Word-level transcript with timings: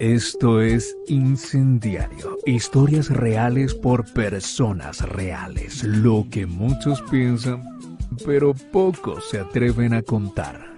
Esto 0.00 0.62
es 0.62 0.96
Incendiario, 1.08 2.38
historias 2.46 3.10
reales 3.10 3.74
por 3.74 4.10
personas 4.14 5.06
reales, 5.06 5.84
lo 5.84 6.26
que 6.30 6.46
muchos 6.46 7.02
piensan, 7.10 7.62
pero 8.24 8.54
pocos 8.54 9.28
se 9.28 9.40
atreven 9.40 9.92
a 9.92 10.00
contar. 10.00 10.69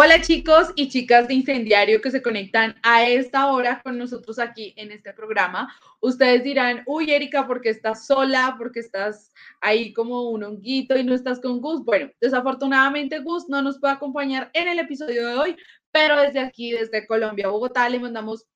Hola 0.00 0.20
chicos 0.20 0.68
y 0.76 0.88
chicas 0.88 1.26
de 1.26 1.34
Incendiario 1.34 2.00
que 2.00 2.12
se 2.12 2.22
conectan 2.22 2.76
a 2.84 3.04
esta 3.04 3.50
hora 3.50 3.82
con 3.82 3.98
nosotros 3.98 4.38
aquí 4.38 4.72
en 4.76 4.92
este 4.92 5.12
programa. 5.12 5.74
Ustedes 5.98 6.44
dirán, 6.44 6.84
uy 6.86 7.10
Erika, 7.10 7.48
¿por 7.48 7.60
qué 7.60 7.70
estás 7.70 8.06
sola? 8.06 8.54
¿Por 8.56 8.70
qué 8.70 8.78
estás 8.78 9.32
ahí 9.60 9.92
como 9.92 10.30
un 10.30 10.44
honguito 10.44 10.96
y 10.96 11.02
no 11.02 11.16
estás 11.16 11.40
con 11.40 11.60
Gus? 11.60 11.84
Bueno, 11.84 12.12
desafortunadamente 12.20 13.18
Gus 13.18 13.48
no 13.48 13.60
nos 13.60 13.80
puede 13.80 13.94
acompañar 13.94 14.52
en 14.54 14.68
el 14.68 14.78
episodio 14.78 15.26
de 15.26 15.34
hoy, 15.34 15.56
pero 15.90 16.20
desde 16.20 16.38
aquí, 16.38 16.70
desde 16.70 17.04
Colombia, 17.04 17.48
Bogotá, 17.48 17.88
le 17.88 17.98
mandamos 17.98 18.46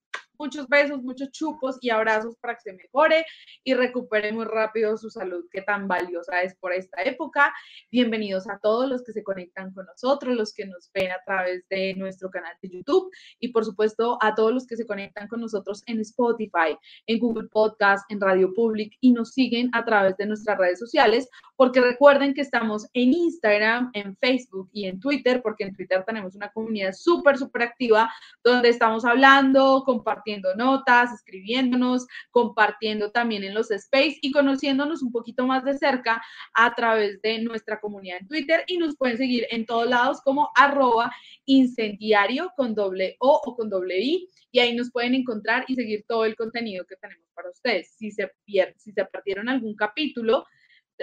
muchos 0.43 0.67
besos, 0.67 1.01
muchos 1.01 1.31
chupos 1.31 1.77
y 1.79 1.89
abrazos 1.89 2.35
para 2.35 2.55
que 2.55 2.59
se 2.63 2.73
mejore 2.73 3.25
y 3.63 3.75
recupere 3.75 4.33
muy 4.33 4.43
rápido 4.43 4.97
su 4.97 5.09
salud, 5.09 5.45
que 5.49 5.61
tan 5.61 5.87
valiosa 5.87 6.41
es 6.41 6.53
por 6.55 6.73
esta 6.73 7.01
época. 7.01 7.53
Bienvenidos 7.89 8.49
a 8.49 8.59
todos 8.59 8.89
los 8.89 9.03
que 9.03 9.13
se 9.13 9.23
conectan 9.23 9.73
con 9.73 9.85
nosotros, 9.85 10.35
los 10.35 10.53
que 10.53 10.65
nos 10.65 10.91
ven 10.93 11.11
a 11.11 11.23
través 11.25 11.65
de 11.69 11.93
nuestro 11.95 12.29
canal 12.29 12.53
de 12.61 12.71
YouTube 12.71 13.09
y 13.39 13.53
por 13.53 13.63
supuesto 13.63 14.17
a 14.19 14.35
todos 14.35 14.53
los 14.53 14.67
que 14.67 14.75
se 14.75 14.85
conectan 14.85 15.29
con 15.29 15.39
nosotros 15.39 15.81
en 15.85 16.01
Spotify, 16.01 16.77
en 17.07 17.19
Google 17.19 17.47
Podcast, 17.47 18.03
en 18.11 18.19
Radio 18.19 18.53
Public 18.53 18.97
y 18.99 19.13
nos 19.13 19.31
siguen 19.31 19.69
a 19.71 19.85
través 19.85 20.17
de 20.17 20.25
nuestras 20.25 20.57
redes 20.57 20.77
sociales, 20.77 21.29
porque 21.55 21.79
recuerden 21.79 22.33
que 22.33 22.41
estamos 22.41 22.89
en 22.91 23.13
Instagram, 23.13 23.91
en 23.93 24.17
Facebook 24.17 24.69
y 24.73 24.87
en 24.87 24.99
Twitter, 24.99 25.41
porque 25.41 25.63
en 25.63 25.73
Twitter 25.73 26.03
tenemos 26.05 26.35
una 26.35 26.51
comunidad 26.51 26.91
súper, 26.91 27.37
súper 27.37 27.61
activa 27.61 28.11
donde 28.43 28.67
estamos 28.67 29.05
hablando, 29.05 29.83
compartiendo 29.85 30.32
notas, 30.55 31.13
escribiéndonos, 31.13 32.07
compartiendo 32.31 33.11
también 33.11 33.43
en 33.43 33.53
los 33.53 33.71
space 33.71 34.17
y 34.21 34.31
conociéndonos 34.31 35.01
un 35.01 35.11
poquito 35.11 35.45
más 35.45 35.63
de 35.63 35.77
cerca 35.77 36.21
a 36.53 36.73
través 36.75 37.21
de 37.21 37.39
nuestra 37.39 37.79
comunidad 37.79 38.17
en 38.21 38.27
Twitter 38.27 38.63
y 38.67 38.77
nos 38.77 38.95
pueden 38.95 39.17
seguir 39.17 39.45
en 39.49 39.65
todos 39.65 39.87
lados 39.87 40.21
como 40.21 40.49
arroba 40.55 41.11
incendiario 41.45 42.51
con 42.55 42.73
doble 42.73 43.15
O 43.19 43.41
con 43.55 43.69
doble 43.69 43.99
I 43.99 44.29
y 44.51 44.59
ahí 44.59 44.75
nos 44.75 44.91
pueden 44.91 45.15
encontrar 45.15 45.65
y 45.67 45.75
seguir 45.75 46.05
todo 46.07 46.25
el 46.25 46.35
contenido 46.35 46.85
que 46.85 46.95
tenemos 46.95 47.27
para 47.33 47.49
ustedes. 47.49 47.95
Si 47.97 48.11
se, 48.11 48.31
si 48.77 48.91
se 48.91 49.05
perdieron 49.05 49.49
algún 49.49 49.75
capítulo, 49.75 50.45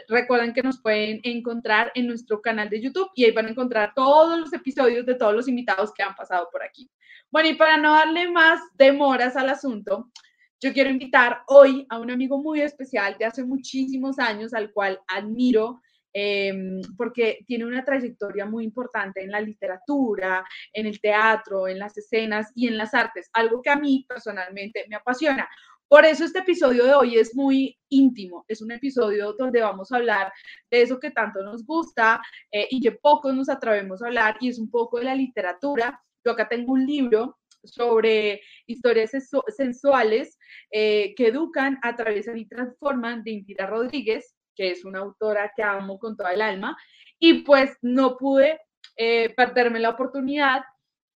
recuerden 0.08 0.52
que 0.52 0.62
nos 0.62 0.80
pueden 0.80 1.20
encontrar 1.24 1.91
en 1.94 2.06
nuestro 2.06 2.41
canal 2.41 2.69
de 2.69 2.80
YouTube 2.80 3.10
y 3.14 3.24
ahí 3.24 3.33
van 3.33 3.46
a 3.46 3.50
encontrar 3.50 3.92
todos 3.94 4.38
los 4.38 4.52
episodios 4.52 5.06
de 5.06 5.14
todos 5.14 5.34
los 5.34 5.48
invitados 5.48 5.92
que 5.92 6.02
han 6.02 6.14
pasado 6.14 6.48
por 6.50 6.62
aquí. 6.62 6.91
Bueno, 7.30 7.48
y 7.48 7.55
para 7.55 7.77
no 7.77 7.92
darle 7.92 8.30
más 8.30 8.60
demoras 8.74 9.36
al 9.36 9.48
asunto, 9.48 10.10
yo 10.60 10.72
quiero 10.72 10.91
invitar 10.91 11.42
hoy 11.48 11.86
a 11.88 11.98
un 11.98 12.10
amigo 12.10 12.38
muy 12.42 12.60
especial 12.60 13.16
de 13.19 13.24
hace 13.24 13.44
muchísimos 13.44 14.19
años, 14.19 14.52
al 14.52 14.72
cual 14.72 15.00
admiro. 15.06 15.80
Em, 16.12 16.80
porque 16.97 17.38
tiene 17.47 17.64
una 17.64 17.84
trayectoria 17.84 18.44
muy 18.44 18.64
importante 18.64 19.22
en 19.22 19.30
la 19.30 19.41
literatura, 19.41 20.44
en 20.72 20.86
el 20.86 21.00
teatro, 21.00 21.69
en 21.69 21.78
las 21.78 21.97
escenas 21.97 22.50
y 22.56 22.66
en 22.66 22.77
las 22.77 22.94
artes, 22.94 23.30
algo 23.32 23.62
que 23.62 23.70
a 23.70 23.77
mí 23.77 24.04
personalmente 24.08 24.86
me 24.88 24.97
apasiona. 24.97 25.48
Por 25.91 26.05
eso 26.05 26.24
este 26.24 26.38
episodio 26.38 26.84
de 26.84 26.94
hoy 26.94 27.19
es 27.19 27.34
muy 27.34 27.77
íntimo, 27.88 28.44
es 28.46 28.62
un 28.62 28.70
episodio 28.70 29.33
donde 29.33 29.60
vamos 29.60 29.91
a 29.91 29.97
hablar 29.97 30.32
de 30.70 30.82
eso 30.82 31.00
que 31.00 31.10
tanto 31.10 31.42
nos 31.42 31.66
gusta 31.66 32.22
eh, 32.52 32.69
y 32.70 32.80
que 32.80 32.92
pocos 32.92 33.34
nos 33.34 33.48
atrevemos 33.48 34.00
a 34.00 34.06
hablar 34.06 34.36
y 34.38 34.50
es 34.50 34.60
un 34.60 34.70
poco 34.70 34.98
de 34.98 35.06
la 35.06 35.16
literatura. 35.16 36.00
Yo 36.24 36.30
acá 36.30 36.48
tengo 36.48 36.74
un 36.74 36.86
libro 36.86 37.41
sobre 37.64 38.41
historias 38.69 39.10
sensuales 39.48 40.38
eh, 40.70 41.12
que 41.16 41.27
educan, 41.27 41.80
atraviesan 41.82 42.38
y 42.38 42.47
transforman 42.47 43.25
de 43.25 43.32
Indira 43.32 43.66
Rodríguez, 43.66 44.36
que 44.54 44.70
es 44.70 44.84
una 44.84 45.00
autora 45.00 45.53
que 45.56 45.65
amo 45.65 45.98
con 45.98 46.16
toda 46.16 46.32
el 46.34 46.42
alma, 46.42 46.76
y 47.19 47.42
pues 47.42 47.76
no 47.82 48.16
pude 48.16 48.60
eh, 48.94 49.34
perderme 49.34 49.81
la 49.81 49.91
oportunidad 49.91 50.62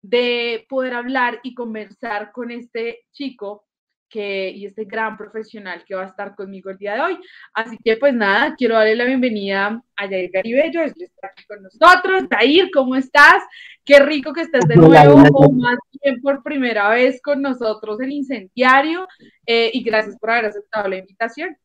de 0.01 0.65
poder 0.69 0.93
hablar 0.93 1.41
y 1.43 1.55
conversar 1.55 2.31
con 2.31 2.51
este 2.51 3.01
chico 3.11 3.65
que, 4.11 4.49
y 4.49 4.65
este 4.65 4.83
gran 4.85 5.17
profesional 5.17 5.83
que 5.85 5.95
va 5.95 6.03
a 6.03 6.07
estar 6.07 6.35
conmigo 6.35 6.69
el 6.69 6.77
día 6.77 6.95
de 6.95 7.01
hoy. 7.01 7.17
Así 7.53 7.77
que 7.83 7.97
pues 7.97 8.13
nada, 8.13 8.53
quiero 8.55 8.75
darle 8.75 8.95
la 8.95 9.05
bienvenida 9.05 9.81
a 9.95 10.07
Jair 10.07 10.29
Garibello, 10.31 10.81
él 10.83 10.93
está 10.99 11.27
aquí 11.27 11.45
con 11.45 11.63
nosotros. 11.63 12.25
Jair, 12.29 12.69
¿cómo 12.71 12.95
estás? 12.95 13.41
Qué 13.83 13.99
rico 13.99 14.33
que 14.33 14.41
estés 14.41 14.67
de 14.67 14.75
nuevo 14.75 15.23
o 15.33 15.51
más 15.51 15.77
bien 16.03 16.21
por 16.21 16.43
primera 16.43 16.89
vez 16.89 17.19
con 17.23 17.41
nosotros 17.41 17.99
en 18.01 18.11
Incendiario 18.11 19.07
eh, 19.47 19.71
y 19.73 19.81
gracias 19.81 20.17
por 20.19 20.31
haber 20.31 20.45
aceptado 20.45 20.87
la 20.89 20.97
invitación. 20.97 21.57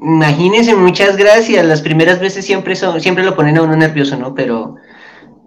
Imagínense, 0.00 0.74
muchas 0.74 1.16
gracias. 1.16 1.64
Las 1.64 1.82
primeras 1.82 2.20
veces 2.20 2.44
siempre 2.44 2.76
son, 2.76 3.00
siempre 3.00 3.24
lo 3.24 3.34
ponen 3.34 3.56
a 3.56 3.62
uno 3.62 3.76
nervioso, 3.76 4.16
¿no? 4.16 4.34
Pero 4.34 4.76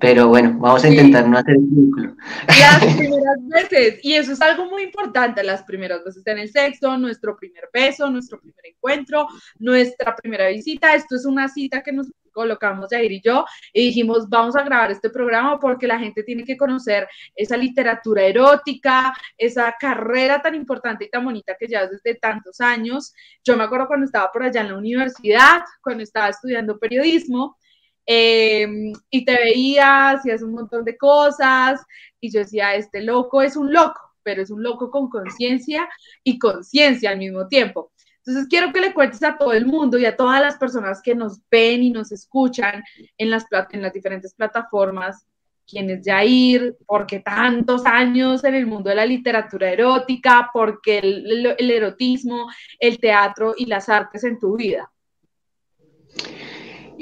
pero 0.02 0.28
bueno, 0.28 0.58
vamos 0.60 0.84
a 0.84 0.90
intentar 0.90 1.30
no 1.30 1.38
hacer 1.38 1.54
el 1.54 1.62
vínculo. 1.62 2.16
Las 2.48 2.84
primeras 2.98 3.38
veces, 3.48 4.00
y 4.02 4.14
eso 4.14 4.34
es 4.34 4.42
algo 4.42 4.66
muy 4.66 4.84
importante, 4.84 5.44
las 5.44 5.62
primeras 5.64 6.04
veces 6.04 6.26
en 6.26 6.40
el 6.40 6.50
sexo, 6.50 6.98
nuestro 6.98 7.38
primer 7.38 7.70
beso, 7.72 8.10
nuestro 8.10 8.40
primer 8.42 8.66
encuentro, 8.66 9.28
nuestra 9.60 10.16
primera 10.16 10.48
visita. 10.48 10.96
Esto 10.96 11.16
es 11.16 11.26
una 11.26 11.48
cita 11.48 11.84
que 11.84 11.92
nos 11.92 12.08
colocamos 12.32 12.88
Jair 12.90 13.12
y 13.12 13.22
yo 13.22 13.46
y 13.74 13.88
dijimos, 13.88 14.28
vamos 14.28 14.56
a 14.56 14.64
grabar 14.64 14.90
este 14.90 15.10
programa 15.10 15.60
porque 15.60 15.86
la 15.86 16.00
gente 16.00 16.24
tiene 16.24 16.46
que 16.46 16.58
conocer 16.58 17.08
esa 17.36 17.56
literatura 17.56 18.24
erótica, 18.24 19.14
esa 19.38 19.76
carrera 19.80 20.42
tan 20.42 20.56
importante 20.56 21.06
y 21.06 21.10
tan 21.10 21.26
bonita 21.26 21.56
que 21.60 21.68
llevas 21.68 21.92
desde 21.92 22.18
tantos 22.18 22.60
años. 22.60 23.14
Yo 23.44 23.56
me 23.56 23.66
acuerdo 23.66 23.88
cuando 23.88 24.06
estaba 24.06 24.32
por 24.32 24.44
allá 24.44 24.62
en 24.62 24.70
la 24.70 24.78
universidad, 24.78 25.62
cuando 25.84 26.02
estaba 26.02 26.30
estudiando 26.30 26.80
periodismo, 26.80 27.58
Em, 28.06 28.94
y 29.10 29.26
te 29.26 29.34
veías, 29.34 30.20
hacías 30.20 30.42
un 30.42 30.54
montón 30.54 30.84
de 30.84 30.98
cosas, 30.98 31.82
y 32.20 32.32
yo 32.32 32.40
decía, 32.40 32.76
este 32.76 33.02
loco 33.02 33.42
es 33.42 33.56
un 33.56 33.72
loco, 33.72 34.02
pero 34.24 34.42
es 34.42 34.50
un 34.50 34.64
loco 34.64 34.90
con 34.92 35.10
conciencia 35.10 35.88
y 36.24 36.40
conciencia 36.40 37.12
al 37.12 37.20
mismo 37.20 37.48
tiempo. 37.48 37.92
Entonces 38.18 38.48
quiero 38.50 38.72
que 38.72 38.82
le 38.82 38.94
cuentes 38.94 39.24
a 39.24 39.38
todo 39.38 39.54
el 39.54 39.66
mundo 39.66 39.98
y 39.98 40.06
a 40.06 40.16
todas 40.16 40.42
las 40.42 40.58
personas 40.58 41.02
que 41.02 41.16
nos 41.16 41.40
ven 41.50 41.84
y 41.84 41.90
nos 41.90 42.12
escuchan 42.12 42.84
en 43.18 43.30
las, 43.32 43.46
en 43.72 43.82
las 43.82 43.94
diferentes 43.94 44.34
plataformas 44.36 45.26
quién 45.68 45.90
es 45.90 46.02
Jair, 46.04 46.78
por 46.86 47.08
qué 47.08 47.20
tantos 47.20 47.86
años 47.86 48.44
en 48.44 48.56
el 48.56 48.68
mundo 48.68 48.90
de 48.90 48.96
la 48.96 49.06
literatura 49.06 49.72
erótica, 49.72 50.50
por 50.54 50.82
qué 50.82 51.00
el 51.00 51.72
erotismo, 51.72 52.50
el 52.80 53.00
teatro 53.00 53.54
y 53.58 53.66
las 53.66 53.88
artes 53.88 54.24
en 54.26 54.38
tu 54.38 54.58
vida. 54.58 54.92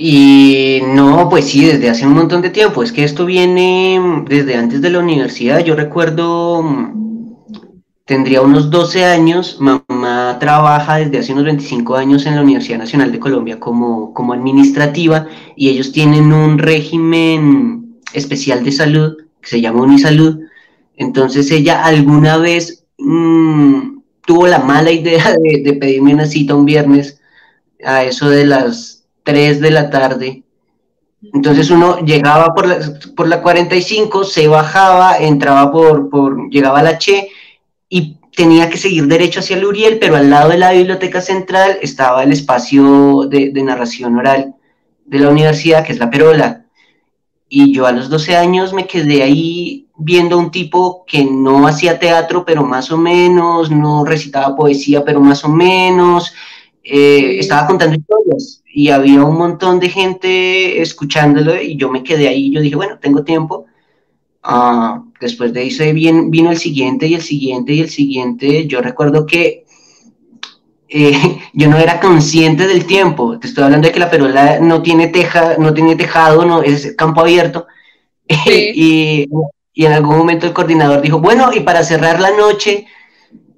Y 0.01 0.79
no, 0.95 1.27
pues 1.29 1.49
sí, 1.49 1.65
desde 1.65 1.89
hace 1.89 2.07
un 2.07 2.13
montón 2.13 2.41
de 2.41 2.49
tiempo. 2.49 2.81
Es 2.81 2.93
que 2.93 3.03
esto 3.03 3.25
viene 3.25 4.23
desde 4.29 4.55
antes 4.55 4.81
de 4.81 4.91
la 4.91 4.99
universidad. 4.99 5.59
Yo 5.59 5.75
recuerdo, 5.75 6.63
tendría 8.05 8.41
unos 8.41 8.71
12 8.71 9.03
años. 9.03 9.57
Mamá 9.59 10.37
trabaja 10.39 10.99
desde 10.99 11.17
hace 11.17 11.33
unos 11.33 11.43
25 11.43 11.97
años 11.97 12.25
en 12.25 12.35
la 12.35 12.43
Universidad 12.43 12.77
Nacional 12.77 13.11
de 13.11 13.19
Colombia 13.19 13.59
como, 13.59 14.13
como 14.13 14.31
administrativa 14.31 15.27
y 15.57 15.67
ellos 15.67 15.91
tienen 15.91 16.31
un 16.31 16.59
régimen 16.59 17.97
especial 18.13 18.63
de 18.63 18.71
salud 18.71 19.17
que 19.41 19.49
se 19.49 19.59
llama 19.59 19.81
Unisalud. 19.81 20.39
Entonces 20.95 21.51
ella 21.51 21.83
alguna 21.83 22.37
vez 22.37 22.85
mm, 22.99 23.99
tuvo 24.25 24.47
la 24.47 24.59
mala 24.59 24.93
idea 24.93 25.35
de, 25.43 25.61
de 25.61 25.73
pedirme 25.73 26.13
una 26.13 26.25
cita 26.25 26.55
un 26.55 26.63
viernes 26.63 27.19
a 27.83 28.05
eso 28.05 28.29
de 28.29 28.45
las 28.45 28.98
3 29.29 29.61
de 29.61 29.71
la 29.71 29.89
tarde. 29.91 30.43
Entonces 31.33 31.69
uno 31.69 31.99
llegaba 31.99 32.55
por 32.55 32.67
la, 32.67 32.79
por 33.15 33.27
la 33.27 33.41
45, 33.41 34.23
se 34.23 34.47
bajaba, 34.47 35.17
entraba 35.17 35.71
por, 35.71 36.09
por, 36.09 36.49
llegaba 36.49 36.79
a 36.79 36.83
la 36.83 36.97
Che 36.97 37.29
y 37.89 38.17
tenía 38.35 38.69
que 38.69 38.77
seguir 38.77 39.05
derecho 39.05 39.41
hacia 39.41 39.57
el 39.57 39.65
Uriel, 39.65 39.99
pero 39.99 40.15
al 40.15 40.29
lado 40.29 40.49
de 40.49 40.57
la 40.57 40.71
biblioteca 40.71 41.21
central 41.21 41.77
estaba 41.81 42.23
el 42.23 42.31
espacio 42.31 43.27
de, 43.29 43.51
de 43.51 43.63
narración 43.63 44.17
oral 44.17 44.55
de 45.05 45.19
la 45.19 45.29
universidad, 45.29 45.85
que 45.85 45.91
es 45.91 45.99
la 45.99 46.09
Perola. 46.09 46.65
Y 47.49 47.73
yo 47.73 47.85
a 47.85 47.91
los 47.91 48.09
12 48.09 48.35
años 48.35 48.73
me 48.73 48.87
quedé 48.87 49.21
ahí 49.21 49.87
viendo 49.97 50.37
a 50.37 50.39
un 50.39 50.51
tipo 50.51 51.03
que 51.05 51.23
no 51.25 51.67
hacía 51.67 51.99
teatro, 51.99 52.45
pero 52.45 52.63
más 52.63 52.91
o 52.91 52.97
menos, 52.97 53.69
no 53.69 54.05
recitaba 54.05 54.55
poesía, 54.55 55.03
pero 55.03 55.19
más 55.19 55.43
o 55.43 55.49
menos, 55.49 56.33
eh, 56.83 57.37
estaba 57.39 57.67
contando 57.67 57.97
historias 57.97 58.58
y 58.71 58.89
había 58.89 59.23
un 59.23 59.37
montón 59.37 59.79
de 59.79 59.89
gente 59.89 60.81
escuchándolo 60.81 61.59
y 61.61 61.75
yo 61.75 61.89
me 61.89 62.03
quedé 62.03 62.27
ahí, 62.27 62.51
yo 62.51 62.61
dije, 62.61 62.75
bueno, 62.75 62.99
tengo 62.99 63.23
tiempo. 63.23 63.65
Ah, 64.43 65.03
después 65.19 65.53
de 65.53 65.67
eso 65.67 65.83
bien, 65.93 66.31
vino 66.31 66.51
el 66.51 66.57
siguiente 66.57 67.07
y 67.07 67.15
el 67.15 67.21
siguiente 67.21 67.73
y 67.73 67.81
el 67.81 67.89
siguiente. 67.89 68.67
Yo 68.67 68.81
recuerdo 68.81 69.25
que 69.25 69.65
eh, 70.87 71.39
yo 71.53 71.67
no 71.69 71.77
era 71.77 71.99
consciente 71.99 72.67
del 72.67 72.85
tiempo. 72.85 73.39
Te 73.39 73.47
estoy 73.47 73.63
hablando 73.63 73.87
de 73.87 73.93
que 73.93 73.99
la 73.99 74.11
perola 74.11 74.59
no 74.59 74.81
tiene 74.81 75.07
teja, 75.07 75.57
no 75.57 75.73
tiene 75.73 75.95
tejado, 75.95 76.45
no 76.45 76.61
es 76.61 76.95
campo 76.95 77.21
abierto. 77.21 77.67
y, 78.45 79.27
y 79.73 79.85
en 79.85 79.93
algún 79.93 80.17
momento 80.17 80.45
el 80.45 80.53
coordinador 80.53 81.01
dijo, 81.01 81.19
bueno, 81.19 81.51
y 81.53 81.61
para 81.61 81.83
cerrar 81.83 82.19
la 82.19 82.31
noche, 82.31 82.85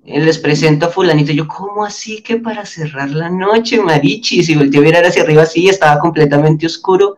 les 0.06 0.40
presento 0.40 0.88
a 0.88 0.90
fulanito. 0.90 1.32
Yo, 1.32 1.48
¿cómo 1.48 1.86
así 1.86 2.22
que 2.22 2.38
para 2.38 2.66
cerrar 2.66 3.12
la 3.12 3.30
noche, 3.30 3.80
Marichi? 3.80 4.44
Si 4.44 4.56
volteé 4.56 4.80
a 4.80 4.84
mirar 4.84 5.06
hacia 5.06 5.24
arriba 5.24 5.44
así, 5.44 5.70
estaba 5.70 6.00
completamente 6.00 6.66
oscuro. 6.66 7.18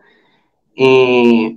Eh, 0.76 1.56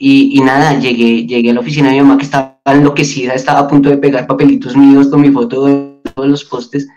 y, 0.00 0.40
nada, 0.42 0.78
llegué, 0.78 1.26
llegué 1.26 1.50
a 1.50 1.54
la 1.54 1.60
oficina 1.60 1.88
de 1.88 1.94
mi 1.94 2.02
mamá 2.02 2.18
que 2.18 2.24
estaba 2.24 2.60
enloquecida, 2.66 3.34
estaba 3.34 3.60
a 3.60 3.68
punto 3.68 3.88
de 3.88 3.96
pegar 3.96 4.26
papelitos 4.26 4.76
míos 4.76 5.08
con 5.08 5.20
mi 5.20 5.30
foto 5.30 5.64
de 5.64 6.00
todos 6.14 6.28
los 6.28 6.44
postes. 6.44 6.88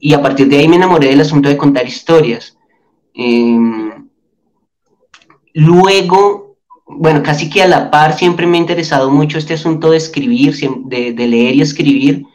Y 0.00 0.14
a 0.14 0.22
partir 0.22 0.48
de 0.48 0.58
ahí 0.58 0.68
me 0.68 0.76
enamoré 0.76 1.08
del 1.08 1.20
asunto 1.20 1.48
de 1.48 1.56
contar 1.56 1.86
historias. 1.86 2.58
Em, 3.14 4.08
luego, 5.54 6.56
bueno, 6.86 7.22
casi 7.22 7.48
que 7.48 7.62
a 7.62 7.68
la 7.68 7.90
par 7.90 8.14
siempre 8.14 8.46
me 8.46 8.56
ha 8.56 8.60
interesado 8.60 9.10
mucho 9.10 9.38
este 9.38 9.54
asunto 9.54 9.90
de 9.90 9.98
escribir, 9.98 10.54
de 10.86 11.26
leer 11.26 11.54
y 11.54 11.62
escribir 11.62 12.26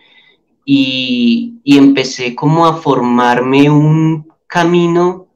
y, 0.65 1.59
empecé 1.65 2.35
como 2.35 2.65
a 2.65 2.75
formarme 2.75 3.69
un 3.69 4.27
camino 4.47 5.27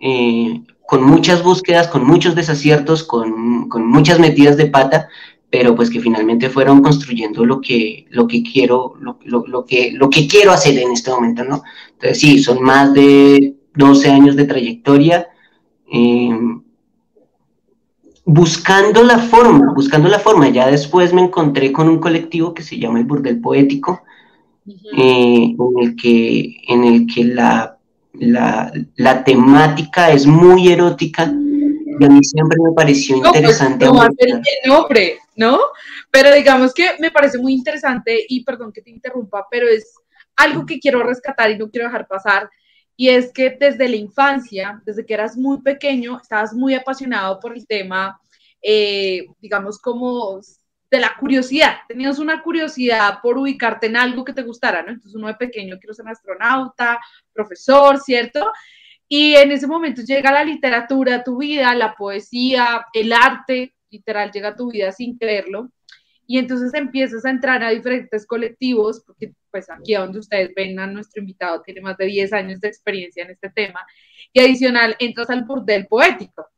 eh, 0.00 0.62
con 0.86 1.02
muchas 1.04 1.42
búsquedas, 1.42 1.88
con 1.88 2.06
muchos 2.06 2.34
desaciertos, 2.34 3.04
con, 3.04 3.68
muchas 3.86 4.18
metidas 4.18 4.56
de 4.56 4.66
pata, 4.66 5.08
pero 5.50 5.74
pues 5.74 5.90
que 5.90 6.00
finalmente 6.00 6.48
fueron 6.48 6.82
construyendo 6.82 7.44
lo 7.44 7.60
que, 7.60 8.06
lo 8.10 8.26
que 8.26 8.42
quiero, 8.42 8.94
lo, 9.00 9.18
que, 9.64 9.92
lo 9.92 10.10
que 10.10 10.26
quiero 10.26 10.52
hacer 10.52 10.78
en 10.78 10.92
este 10.92 11.10
momento, 11.10 11.44
¿no? 11.44 11.62
Entonces 11.92 12.18
sí, 12.18 12.38
son 12.38 12.62
más 12.62 12.92
de 12.92 13.54
12 13.74 14.10
años 14.10 14.36
de 14.36 14.44
trayectoria. 14.44 15.28
Eh, 15.92 16.30
buscando 18.26 19.04
la 19.04 19.18
forma, 19.18 19.72
buscando 19.72 20.08
la 20.08 20.18
forma. 20.18 20.48
Ya 20.48 20.66
después 20.66 21.14
me 21.14 21.22
encontré 21.22 21.72
con 21.72 21.88
un 21.88 21.98
colectivo 21.98 22.52
que 22.52 22.62
se 22.62 22.78
llama 22.78 22.98
el 22.98 23.06
Burdel 23.06 23.40
Poético, 23.40 24.02
eh, 24.66 25.54
en 25.58 25.78
el 25.80 25.96
que, 25.96 26.56
en 26.68 26.84
el 26.84 27.06
que 27.06 27.24
la, 27.24 27.78
la, 28.12 29.24
temática 29.24 30.10
es 30.10 30.26
muy 30.26 30.68
erótica 30.68 31.32
y 31.98 32.04
a 32.04 32.08
mí 32.08 32.22
siempre 32.24 32.58
me 32.62 32.72
pareció 32.72 33.20
pues, 33.20 33.34
interesante. 33.34 33.86
no, 33.86 34.02
el 34.04 34.42
nombre, 34.66 35.18
¿no? 35.36 35.60
Pero 36.10 36.34
digamos 36.34 36.74
que 36.74 36.90
me 36.98 37.10
parece 37.10 37.38
muy 37.38 37.52
interesante 37.52 38.18
y 38.28 38.44
perdón 38.44 38.72
que 38.72 38.82
te 38.82 38.90
interrumpa, 38.90 39.46
pero 39.50 39.68
es 39.68 39.94
algo 40.36 40.66
que 40.66 40.78
quiero 40.78 41.02
rescatar 41.02 41.50
y 41.50 41.58
no 41.58 41.70
quiero 41.70 41.86
dejar 41.86 42.06
pasar. 42.06 42.50
Y 42.96 43.10
es 43.10 43.32
que 43.32 43.56
desde 43.58 43.88
la 43.88 43.96
infancia, 43.96 44.82
desde 44.84 45.04
que 45.04 45.14
eras 45.14 45.36
muy 45.36 45.60
pequeño, 45.60 46.18
estabas 46.20 46.54
muy 46.54 46.74
apasionado 46.74 47.38
por 47.40 47.54
el 47.54 47.66
tema, 47.66 48.18
eh, 48.62 49.26
digamos, 49.40 49.78
como 49.78 50.40
de 50.90 51.00
la 51.00 51.16
curiosidad, 51.18 51.78
tenías 51.88 52.18
una 52.18 52.42
curiosidad 52.42 53.18
por 53.22 53.38
ubicarte 53.38 53.86
en 53.86 53.96
algo 53.96 54.24
que 54.24 54.32
te 54.32 54.42
gustara, 54.42 54.82
¿no? 54.82 54.90
Entonces 54.90 55.14
uno 55.14 55.26
de 55.26 55.34
pequeño 55.34 55.78
quiero 55.78 55.94
ser 55.94 56.06
astronauta, 56.08 56.98
profesor, 57.32 57.98
¿cierto? 57.98 58.52
Y 59.08 59.34
en 59.34 59.52
ese 59.52 59.66
momento 59.66 60.02
llega 60.02 60.32
la 60.32 60.44
literatura 60.44 61.16
a 61.16 61.24
tu 61.24 61.38
vida, 61.38 61.74
la 61.74 61.94
poesía, 61.94 62.86
el 62.92 63.12
arte, 63.12 63.74
literal, 63.90 64.30
llega 64.30 64.48
a 64.48 64.56
tu 64.56 64.70
vida 64.70 64.92
sin 64.92 65.16
creerlo. 65.16 65.70
Y 66.28 66.38
entonces 66.38 66.74
empiezas 66.74 67.24
a 67.24 67.30
entrar 67.30 67.62
a 67.62 67.70
diferentes 67.70 68.26
colectivos, 68.26 69.02
porque 69.06 69.32
pues 69.50 69.70
aquí 69.70 69.94
donde 69.94 70.18
ustedes 70.18 70.52
ven 70.56 70.78
a 70.80 70.86
nuestro 70.88 71.20
invitado 71.20 71.62
tiene 71.62 71.80
más 71.80 71.96
de 71.96 72.06
10 72.06 72.32
años 72.32 72.60
de 72.60 72.68
experiencia 72.68 73.24
en 73.24 73.30
este 73.30 73.50
tema. 73.50 73.86
Y 74.32 74.40
adicional, 74.40 74.96
entras 74.98 75.30
al 75.30 75.44
burdel 75.44 75.86
poético 75.86 76.48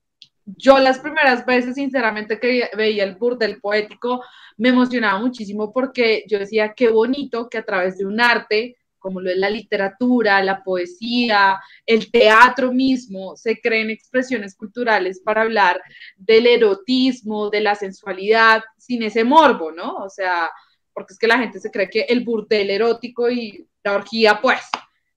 yo 0.56 0.78
las 0.78 0.98
primeras 0.98 1.44
veces, 1.44 1.74
sinceramente, 1.74 2.40
que 2.40 2.70
veía 2.76 3.04
el 3.04 3.16
burdel 3.16 3.60
poético, 3.60 4.24
me 4.56 4.70
emocionaba 4.70 5.18
muchísimo 5.18 5.72
porque 5.72 6.24
yo 6.28 6.38
decía, 6.38 6.74
qué 6.74 6.88
bonito 6.88 7.48
que 7.48 7.58
a 7.58 7.64
través 7.64 7.98
de 7.98 8.06
un 8.06 8.20
arte, 8.20 8.76
como 8.98 9.20
lo 9.20 9.30
es 9.30 9.36
la 9.36 9.50
literatura, 9.50 10.42
la 10.42 10.62
poesía, 10.62 11.60
el 11.86 12.10
teatro 12.10 12.72
mismo, 12.72 13.36
se 13.36 13.60
creen 13.60 13.90
expresiones 13.90 14.56
culturales 14.56 15.20
para 15.20 15.42
hablar 15.42 15.80
del 16.16 16.46
erotismo, 16.46 17.50
de 17.50 17.60
la 17.60 17.74
sensualidad, 17.74 18.62
sin 18.76 19.02
ese 19.02 19.24
morbo, 19.24 19.70
¿no? 19.70 19.96
O 19.96 20.10
sea, 20.10 20.50
porque 20.92 21.12
es 21.12 21.18
que 21.18 21.28
la 21.28 21.38
gente 21.38 21.60
se 21.60 21.70
cree 21.70 21.88
que 21.88 22.00
el 22.08 22.24
burdel 22.24 22.70
erótico 22.70 23.30
y 23.30 23.68
la 23.84 23.94
orgía, 23.94 24.40
pues. 24.40 24.60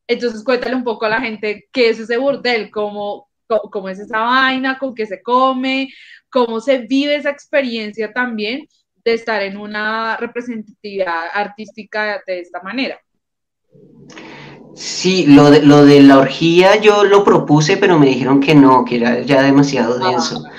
Entonces 0.06 0.44
cuéntale 0.44 0.76
un 0.76 0.84
poco 0.84 1.06
a 1.06 1.10
la 1.10 1.22
gente 1.22 1.70
qué 1.72 1.90
es 1.90 2.00
ese 2.00 2.18
burdel, 2.18 2.70
cómo, 2.70 3.31
cómo 3.72 3.90
es 3.90 4.00
esa 4.00 4.20
vaina, 4.20 4.78
con 4.78 4.96
qué 4.96 5.06
se 5.06 5.22
come, 5.22 5.90
cómo 6.30 6.60
se 6.60 6.80
vive 6.80 7.16
esa 7.16 7.30
experiencia 7.30 8.12
también 8.14 8.68
de 9.04 9.14
estar 9.14 9.42
en 9.42 9.58
una 9.58 10.18
representatividad 10.18 11.26
artística 11.34 12.22
de 12.26 12.40
esta 12.40 12.62
manera. 12.62 13.00
Sí, 14.74 15.26
lo 15.28 15.52
de, 15.52 15.62
lo 15.64 15.86
de 15.86 16.02
la 16.02 16.20
orgía 16.20 16.78
yo 16.78 17.04
lo 17.04 17.24
propuse, 17.24 17.78
pero 17.78 18.00
me 18.00 18.08
dijeron 18.08 18.40
que 18.40 18.56
no, 18.56 18.86
que 18.86 18.98
era 18.98 19.22
ya 19.22 19.42
demasiado 19.42 20.00
ah. 20.02 20.10
denso. 20.10 20.44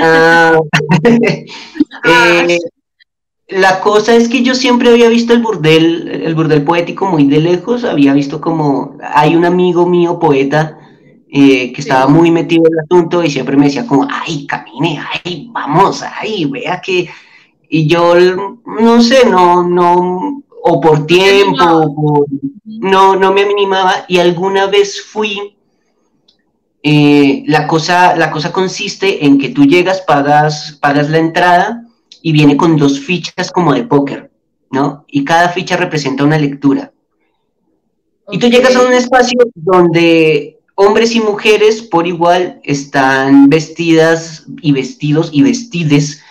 Ah, 0.00 0.58
eh, 2.48 2.58
la 3.48 3.80
cosa 3.80 4.16
es 4.16 4.28
que 4.28 4.42
yo 4.42 4.54
siempre 4.54 4.88
había 4.88 5.10
visto 5.10 5.34
el 5.34 5.42
burdel, 5.42 6.08
el 6.08 6.34
burdel 6.34 6.64
poético 6.64 7.06
muy 7.06 7.26
de 7.26 7.40
lejos, 7.40 7.84
había 7.84 8.14
visto 8.14 8.40
como 8.40 8.96
hay 9.02 9.36
un 9.36 9.44
amigo 9.44 9.86
mío 9.86 10.18
poeta 10.18 10.78
eh, 11.38 11.70
que 11.70 11.82
estaba 11.82 12.06
muy 12.06 12.30
metido 12.30 12.62
en 12.66 12.72
el 12.72 12.80
asunto 12.80 13.22
y 13.22 13.28
siempre 13.28 13.58
me 13.58 13.66
decía 13.66 13.86
como, 13.86 14.08
ay, 14.10 14.46
camine, 14.46 14.98
ay, 15.12 15.50
vamos, 15.52 16.02
ay, 16.02 16.46
vea 16.46 16.80
que... 16.80 17.10
Y 17.68 17.86
yo, 17.86 18.14
no 18.64 19.02
sé, 19.02 19.28
no, 19.28 19.62
no, 19.62 20.42
o 20.62 20.80
por 20.80 21.04
tiempo, 21.04 22.24
no, 22.64 23.16
no 23.16 23.32
me 23.34 23.42
animaba. 23.42 24.06
Y 24.08 24.16
alguna 24.16 24.66
vez 24.66 25.02
fui, 25.02 25.58
eh, 26.82 27.44
la, 27.46 27.66
cosa, 27.66 28.16
la 28.16 28.30
cosa 28.30 28.50
consiste 28.50 29.26
en 29.26 29.36
que 29.36 29.50
tú 29.50 29.66
llegas, 29.66 30.00
pagas, 30.00 30.78
pagas 30.80 31.10
la 31.10 31.18
entrada 31.18 31.84
y 32.22 32.32
viene 32.32 32.56
con 32.56 32.78
dos 32.78 32.98
fichas 32.98 33.52
como 33.52 33.74
de 33.74 33.84
póker, 33.84 34.30
¿no? 34.70 35.04
Y 35.08 35.22
cada 35.22 35.50
ficha 35.50 35.76
representa 35.76 36.24
una 36.24 36.38
lectura. 36.38 36.92
Y 38.30 38.38
tú 38.38 38.48
llegas 38.48 38.74
a 38.74 38.86
un 38.86 38.94
espacio 38.94 39.38
donde 39.54 40.55
hombres 40.76 41.14
y 41.14 41.20
mujeres 41.20 41.82
por 41.82 42.06
igual 42.06 42.60
están 42.62 43.48
vestidas 43.48 44.46
y 44.60 44.72
vestidos 44.72 45.30
y 45.32 45.42
vestides 45.42 46.22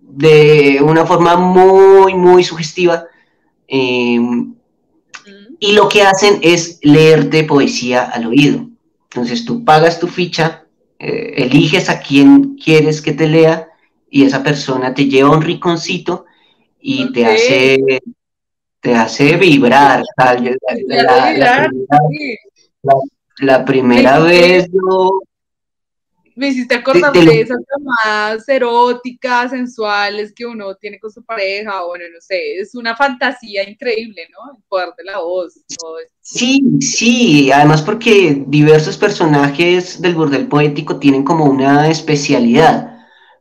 de 0.00 0.78
una 0.80 1.04
forma 1.04 1.36
muy, 1.36 2.14
muy 2.14 2.44
sugestiva. 2.44 3.04
Em, 3.66 4.54
y 5.58 5.72
lo 5.72 5.88
que 5.88 6.02
hacen 6.02 6.38
es 6.42 6.78
leerte 6.82 7.42
poesía 7.42 8.04
al 8.04 8.26
oído. 8.26 8.68
Entonces 9.10 9.44
tú 9.44 9.64
pagas 9.64 9.98
tu 9.98 10.06
ficha, 10.06 10.64
eh, 10.98 11.34
eliges 11.38 11.90
a 11.90 12.00
quien 12.00 12.56
quieres 12.56 13.02
que 13.02 13.12
te 13.12 13.26
lea 13.26 13.68
y 14.08 14.24
esa 14.24 14.44
persona 14.44 14.94
te 14.94 15.06
lleva 15.06 15.36
un 15.36 15.42
rinconcito 15.42 16.26
y 16.80 17.12
te 17.12 17.26
hace 17.26 18.00
te 18.84 18.94
hace 18.94 19.36
vibrar. 19.36 20.04
la, 20.86 21.70
primera 23.64 24.18
vez 24.20 24.68
yo... 24.72 25.20
Me 26.36 26.48
hiciste 26.48 26.74
acordar 26.74 27.12
de, 27.12 27.42
esas 27.42 27.58
llamadas 27.58 28.48
eróticas, 28.48 29.52
sensuales 29.52 30.32
que 30.34 30.44
uno 30.44 30.74
tiene 30.74 30.98
con 30.98 31.12
su 31.12 31.24
pareja, 31.24 31.84
bueno, 31.84 32.06
no 32.12 32.20
sé, 32.20 32.56
es 32.56 32.74
una 32.74 32.96
fantasía 32.96 33.68
increíble, 33.68 34.22
¿no? 34.32 34.56
El 34.56 34.62
poder 34.68 34.88
de 34.98 35.04
la 35.04 35.20
voz. 35.20 35.54
Sí, 36.20 36.60
sí, 36.80 37.52
además 37.52 37.82
porque 37.82 38.42
diversos 38.48 38.96
personajes 38.96 40.02
del 40.02 40.16
burdel 40.16 40.48
poético 40.48 40.98
tienen 40.98 41.22
como 41.22 41.44
una 41.44 41.88
especialidad. 41.88 42.94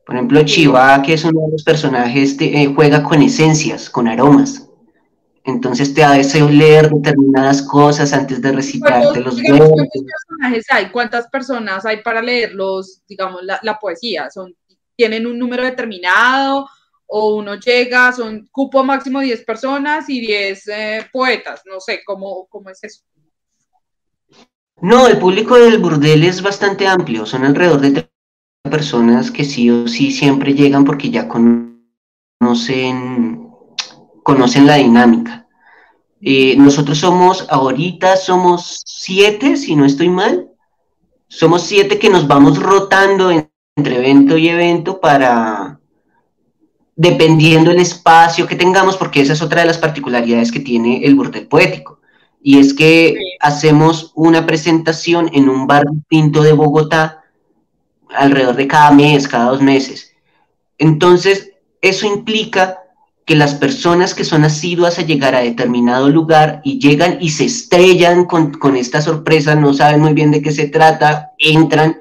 Por 0.06 0.16
ejemplo, 0.16 0.44
Chiva, 0.44 1.02
que 1.02 1.14
es 1.14 1.24
uno 1.24 1.48
de 1.48 1.52
los 1.54 1.64
personajes, 1.64 2.38
eh, 2.40 2.72
juega 2.76 3.02
con 3.02 3.24
esencias, 3.24 3.90
con 3.90 4.08
aromas. 4.08 4.70
Entonces 5.46 5.94
te 5.94 6.04
hace 6.04 6.42
leer 6.50 6.90
determinadas 6.90 7.62
cosas 7.64 8.14
antes 8.14 8.42
de 8.42 8.54
recitarte 8.54 9.20
los 9.20 9.42
¿Cuántos 9.42 9.88
personajes 9.90 10.66
hay? 10.70 10.90
¿Cuántas 10.90 11.28
personas 11.28 11.86
hay 11.86 12.02
para 12.02 12.22
leer 12.22 12.54
los, 12.54 13.06
digamos, 13.08 13.42
la, 13.44 13.80
poesía? 13.80 14.30
¿Son, 14.32 14.56
¿Tienen 14.96 15.28
un 15.28 15.38
número 15.38 15.64
determinado? 15.64 16.70
¿O 17.06 17.36
uno 17.36 17.56
llega, 17.56 18.14
son 18.14 18.48
cupo 18.52 18.84
máximo 18.84 19.20
10 19.20 19.44
personas 19.44 20.10
y 20.10 20.22
10 20.22 20.68
eh, 20.68 21.10
poetas? 21.12 21.64
No 21.66 21.82
sé, 21.82 22.02
¿cómo, 22.06 22.48
¿cómo 22.48 22.70
es 22.70 22.82
eso? 22.84 23.02
No, 24.82 25.08
el 25.08 25.18
público 25.18 25.56
del 25.58 25.78
burdel 25.80 26.24
es 26.24 26.42
bastante 26.42 26.88
amplio, 26.88 27.26
son 27.26 27.44
alrededor 27.44 27.82
de 27.82 27.92
30 27.92 28.10
personas 28.72 29.30
que 29.30 29.44
sí 29.44 29.70
o 29.70 29.90
sí 29.90 30.12
siempre 30.12 30.54
llegan 30.54 30.86
porque 30.86 31.10
ya 31.12 31.28
conocen 31.28 31.74
conocen 34.24 34.66
la 34.66 34.76
dinámica. 34.76 35.48
Eh, 36.22 36.56
nosotros 36.58 36.98
somos, 37.00 37.46
ahorita 37.50 38.16
somos 38.16 38.82
siete, 38.86 39.58
si 39.58 39.76
no 39.76 39.86
estoy 39.86 40.10
mal, 40.10 40.50
somos 41.28 41.64
siete 41.64 42.00
que 42.00 42.10
nos 42.10 42.28
vamos 42.28 42.58
rotando 42.60 43.30
entre 43.76 43.98
evento 43.98 44.38
y 44.38 44.48
evento 44.48 45.02
para, 45.02 45.80
dependiendo 46.96 47.72
el 47.72 47.80
espacio 47.80 48.48
que 48.48 48.56
tengamos, 48.56 48.96
porque 48.96 49.22
esa 49.22 49.34
es 49.34 49.42
otra 49.42 49.62
de 49.62 49.68
las 49.68 49.78
particularidades 49.78 50.52
que 50.52 50.60
tiene 50.60 51.04
el 51.04 51.16
burdel 51.16 51.48
poético. 51.48 52.00
Y 52.42 52.60
es 52.60 52.74
que 52.74 53.16
hacemos 53.40 54.12
una 54.16 54.46
presentación 54.46 55.30
en 55.34 55.50
un 55.50 55.66
bar 55.66 55.84
pinto 56.08 56.44
de 56.44 56.54
Bogotá 56.54 57.24
alrededor 58.10 58.56
de 58.56 58.68
cada 58.68 58.92
mes, 58.92 59.28
cada 59.28 59.46
dos 59.46 59.62
meses. 59.62 60.14
Entonces, 60.78 61.52
eso 61.82 62.06
implica 62.06 62.83
que 63.26 63.36
las 63.36 63.56
personas 63.56 64.14
que 64.14 64.26
son 64.26 64.44
asiduas 64.44 65.00
a 65.00 65.04
llegar 65.04 65.34
a 65.34 65.42
determinado 65.42 66.10
lugar 66.10 66.62
y 66.64 66.80
llegan 66.80 67.18
y 67.22 67.30
se 67.30 67.46
estrellan 67.46 68.26
con, 68.26 68.76
esta 68.76 69.02
sorpresa, 69.02 69.56
no 69.56 69.74
saben 69.74 70.02
muy 70.02 70.14
bien 70.14 70.32
de 70.32 70.42
qué 70.42 70.52
se 70.52 70.68
trata, 70.68 71.32
entran, 71.38 71.98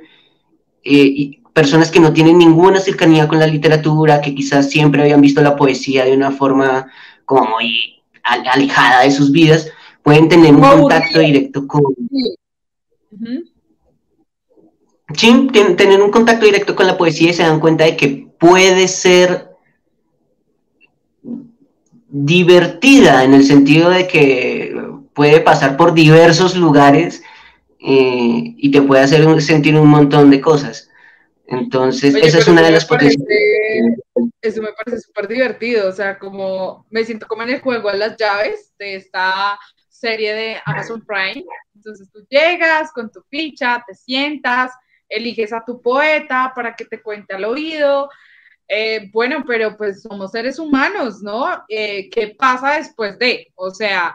eh, 0.84 1.12
y 1.14 1.42
personas 1.52 1.90
que 1.90 2.00
no 2.00 2.12
tienen 2.12 2.38
ninguna 2.38 2.80
cercanía 2.80 3.28
con 3.28 3.38
la 3.38 3.46
literatura, 3.46 4.20
que 4.20 4.34
quizás 4.34 4.68
siempre 4.68 5.02
habían 5.02 5.20
visto 5.20 5.42
la 5.42 5.54
poesía 5.54 6.04
de 6.04 6.12
una 6.12 6.32
forma 6.32 6.90
como 7.24 7.50
muy 7.50 8.02
alejada 8.24 9.02
de 9.02 9.12
sus 9.12 9.30
vidas, 9.30 9.70
pueden 10.02 10.28
tener 10.28 10.54
un 10.54 10.60
contacto 10.60 11.20
directo 11.20 11.66
con... 11.66 11.82
Sí, 15.14 15.48
tener 15.52 16.00
un 16.00 16.10
contacto 16.10 16.46
directo 16.46 16.74
con 16.74 16.86
la 16.86 16.96
poesía 16.96 17.30
y 17.30 17.34
se 17.34 17.42
dan 17.42 17.60
cuenta 17.60 17.84
de 17.84 17.96
que 17.96 18.28
puede 18.38 18.88
ser 18.88 19.51
divertida 22.08 23.24
en 23.24 23.34
el 23.34 23.44
sentido 23.44 23.90
de 23.90 24.06
que 24.06 24.74
puede 25.14 25.40
pasar 25.40 25.76
por 25.76 25.94
diversos 25.94 26.56
lugares 26.56 27.22
eh, 27.80 28.54
y 28.56 28.70
te 28.70 28.82
puede 28.82 29.02
hacer 29.02 29.40
sentir 29.42 29.76
un 29.76 29.88
montón 29.88 30.30
de 30.30 30.40
cosas. 30.40 30.90
Entonces, 31.46 32.14
esa 32.14 32.38
es 32.38 32.48
una 32.48 32.62
de 32.62 32.70
las 32.70 32.84
potencialidades. 32.84 33.98
Eso 34.40 34.62
me 34.62 34.72
parece 34.72 35.02
súper 35.02 35.28
divertido, 35.28 35.88
o 35.88 35.92
sea, 35.92 36.18
como 36.18 36.86
me 36.90 37.04
siento 37.04 37.26
como 37.26 37.42
en 37.42 37.50
el 37.50 37.60
juego 37.60 37.88
a 37.88 37.94
las 37.94 38.16
llaves 38.16 38.72
de 38.78 38.96
esta 38.96 39.58
serie 39.88 40.34
de 40.34 40.56
Amazon 40.64 41.04
Prime. 41.04 41.44
Entonces 41.74 42.08
tú 42.12 42.26
llegas 42.28 42.90
con 42.92 43.10
tu 43.10 43.22
ficha, 43.28 43.84
te 43.86 43.94
sientas, 43.94 44.72
eliges 45.08 45.52
a 45.52 45.64
tu 45.64 45.80
poeta 45.80 46.52
para 46.54 46.74
que 46.74 46.84
te 46.84 47.00
cuente 47.00 47.34
al 47.34 47.44
oído. 47.44 48.08
Eh, 48.74 49.10
bueno, 49.12 49.44
pero 49.46 49.76
pues 49.76 50.00
somos 50.00 50.30
seres 50.30 50.58
humanos, 50.58 51.20
¿no? 51.22 51.62
Eh, 51.68 52.08
¿Qué 52.08 52.28
pasa 52.28 52.78
después 52.78 53.18
de? 53.18 53.52
O 53.54 53.70
sea, 53.70 54.14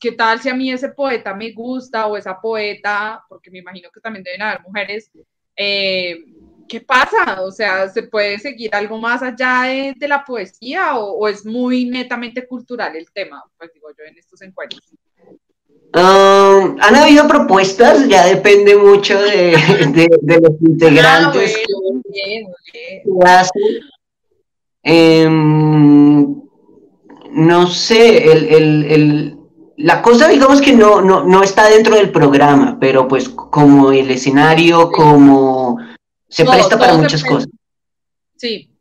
¿qué 0.00 0.10
tal 0.10 0.40
si 0.40 0.48
a 0.48 0.54
mí 0.56 0.72
ese 0.72 0.88
poeta 0.88 1.32
me 1.34 1.52
gusta 1.52 2.08
o 2.08 2.16
esa 2.16 2.40
poeta, 2.40 3.24
porque 3.28 3.48
me 3.48 3.60
imagino 3.60 3.90
que 3.92 4.00
también 4.00 4.24
deben 4.24 4.42
haber 4.42 4.62
mujeres, 4.62 5.08
eh, 5.54 6.16
¿qué 6.68 6.80
pasa? 6.80 7.42
O 7.42 7.52
sea, 7.52 7.88
¿se 7.90 8.02
puede 8.02 8.40
seguir 8.40 8.74
algo 8.74 8.98
más 8.98 9.22
allá 9.22 9.94
de, 9.96 10.08
la 10.08 10.24
poesía 10.24 10.98
o, 10.98 11.28
es 11.28 11.46
muy 11.46 11.84
netamente 11.84 12.44
cultural 12.48 12.96
el 12.96 13.08
tema? 13.12 13.44
Pues 13.56 13.72
digo 13.72 13.88
yo 13.96 14.04
en 14.04 14.18
estos 14.18 14.42
encuentros. 14.42 14.82
Um, 15.94 16.78
han 16.80 16.96
habido 16.96 17.28
propuestas, 17.28 18.08
ya 18.08 18.24
depende 18.24 18.76
mucho 18.76 19.20
de, 19.20 19.52
los 20.42 20.60
integrantes. 20.62 21.54
Ah, 23.26 23.46
em, 24.82 26.42
no 27.32 27.66
sé, 27.66 29.36
la 29.76 30.00
cosa 30.00 30.28
digamos 30.28 30.62
que 30.62 30.72
no, 30.72 31.02
no, 31.02 31.42
está 31.42 31.68
dentro 31.68 31.94
del 31.96 32.10
programa, 32.10 32.78
pero 32.80 33.06
pues 33.06 33.28
como 33.28 33.92
el 33.92 34.10
escenario, 34.10 34.90
como 34.90 35.76
se 36.26 36.46
presta 36.46 36.78
para 36.78 36.94
muchas 36.94 37.22
cosas. 37.22 37.48
Sí, 38.36 38.71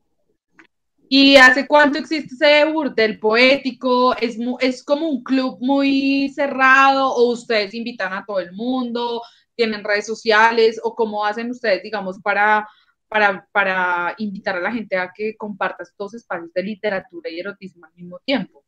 ¿Y 1.13 1.35
hace 1.35 1.67
cuánto 1.67 1.97
existe 1.97 2.35
ese 2.35 2.71
burdel 2.71 3.19
poético? 3.19 4.15
¿Es, 4.15 4.37
¿Es 4.61 4.81
como 4.81 5.09
un 5.09 5.21
club 5.23 5.57
muy 5.59 6.29
cerrado 6.29 7.13
o 7.13 7.33
ustedes 7.33 7.73
invitan 7.73 8.13
a 8.13 8.23
todo 8.25 8.39
el 8.39 8.53
mundo? 8.53 9.21
¿Tienen 9.53 9.83
redes 9.83 10.05
sociales? 10.05 10.79
¿O 10.81 10.95
cómo 10.95 11.25
hacen 11.25 11.51
ustedes, 11.51 11.83
digamos, 11.83 12.17
para, 12.21 12.65
para, 13.09 13.45
para 13.51 14.15
invitar 14.19 14.55
a 14.55 14.61
la 14.61 14.71
gente 14.71 14.95
a 14.95 15.11
que 15.13 15.35
comparta 15.35 15.83
estos 15.83 16.13
espacios 16.13 16.53
de 16.53 16.63
literatura 16.63 17.29
y 17.29 17.41
erotismo 17.41 17.85
al 17.85 17.93
mismo 17.93 18.17
tiempo? 18.25 18.60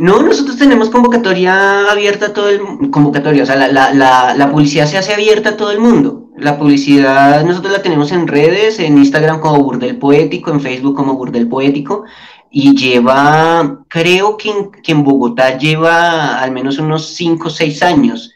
No, 0.00 0.22
nosotros 0.22 0.56
tenemos 0.56 0.88
convocatoria 0.88 1.90
abierta 1.90 2.26
a 2.26 2.32
todo 2.32 2.48
el 2.48 2.90
convocatoria, 2.90 3.42
o 3.42 3.46
sea, 3.46 3.56
la, 3.56 3.68
la, 3.68 4.34
la 4.34 4.50
publicidad 4.50 4.86
se 4.86 4.96
hace 4.96 5.12
abierta 5.12 5.50
a 5.50 5.56
todo 5.58 5.72
el 5.72 5.78
mundo. 5.78 6.30
La 6.38 6.58
publicidad 6.58 7.44
nosotros 7.44 7.70
la 7.70 7.82
tenemos 7.82 8.10
en 8.10 8.26
redes, 8.26 8.78
en 8.78 8.96
Instagram 8.96 9.40
como 9.40 9.62
Burdel 9.62 9.98
Poético, 9.98 10.52
en 10.52 10.62
Facebook 10.62 10.96
como 10.96 11.16
Burdel 11.16 11.48
Poético, 11.48 12.04
y 12.50 12.74
lleva, 12.74 13.84
creo 13.88 14.38
que 14.38 14.70
en, 14.86 15.04
Bogotá 15.04 15.58
lleva 15.58 16.40
al 16.40 16.50
menos 16.50 16.78
unos 16.78 17.08
5 17.08 17.48
o 17.48 17.50
6 17.50 17.82
años. 17.82 18.32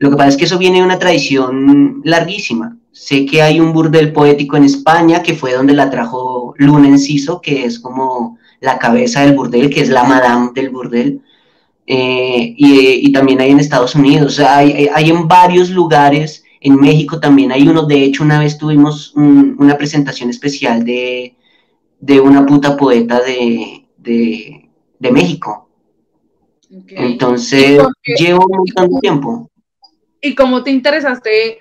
Lo 0.00 0.10
que 0.10 0.16
pasa 0.16 0.30
es 0.30 0.36
que 0.36 0.46
eso 0.46 0.58
viene 0.58 0.78
de 0.78 0.84
una 0.84 0.98
tradición 0.98 2.00
larguísima. 2.02 2.76
Sé 2.90 3.24
que 3.24 3.40
hay 3.40 3.60
un 3.60 3.72
burdel 3.72 4.12
poético 4.12 4.56
en 4.56 4.64
España, 4.64 5.22
que 5.22 5.34
fue 5.34 5.52
donde 5.52 5.74
la 5.74 5.90
trajo 5.90 6.54
Luna 6.58 6.88
Enciso, 6.88 7.40
que 7.40 7.64
es 7.66 7.78
como 7.78 8.36
la 8.60 8.78
cabeza 8.78 9.22
del 9.22 9.34
burdel, 9.34 9.70
que 9.70 9.80
es 9.80 9.88
la 9.88 10.04
madame 10.04 10.50
del 10.54 10.70
burdel. 10.70 11.20
Eh, 11.86 12.54
y, 12.56 13.12
también 13.12 13.40
hay 13.40 13.50
en 13.50 13.60
Estados 13.60 13.94
Unidos, 13.94 14.40
hay, 14.40 14.88
hay 14.92 15.10
en 15.10 15.28
varios 15.28 15.68
lugares 15.70 16.44
en 16.64 16.76
México 16.76 17.20
también 17.20 17.52
hay 17.52 17.68
uno, 17.68 17.84
de 17.84 18.02
hecho 18.02 18.24
una 18.24 18.40
vez 18.40 18.56
tuvimos 18.56 19.12
una 19.14 19.76
presentación 19.76 20.30
especial 20.30 20.82
de, 20.82 21.36
una 22.22 22.46
puta 22.46 22.74
poeta 22.74 23.20
de, 23.20 23.84
México. 24.98 25.68
Entonces, 26.88 27.82
llevo 28.18 28.46
un 28.46 28.56
montón 28.56 28.94
de 28.94 29.00
tiempo. 29.00 29.50
¿Y 30.22 30.34
cómo 30.34 30.62
te 30.64 30.70
interesaste? 30.70 31.58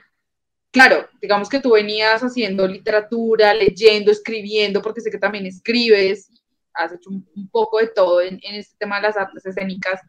Claro, 0.72 1.06
digamos 1.22 1.50
que 1.50 1.60
tú 1.60 1.72
venías 1.72 2.24
haciendo 2.24 2.66
literatura, 2.66 3.54
leyendo, 3.54 4.10
escribiendo, 4.10 4.82
porque 4.82 5.02
sé 5.02 5.12
que 5.12 5.18
también 5.18 5.46
escribes, 5.46 6.30
has 6.74 6.94
hecho 6.94 7.10
un, 7.10 7.50
poco 7.50 7.80
de 7.80 7.88
todo 7.88 8.22
en, 8.22 8.40
en 8.44 8.56
este 8.56 8.76
tema 8.78 8.98
de 8.98 9.04
las 9.04 9.18
artes 9.18 9.46
escénicas, 9.46 10.02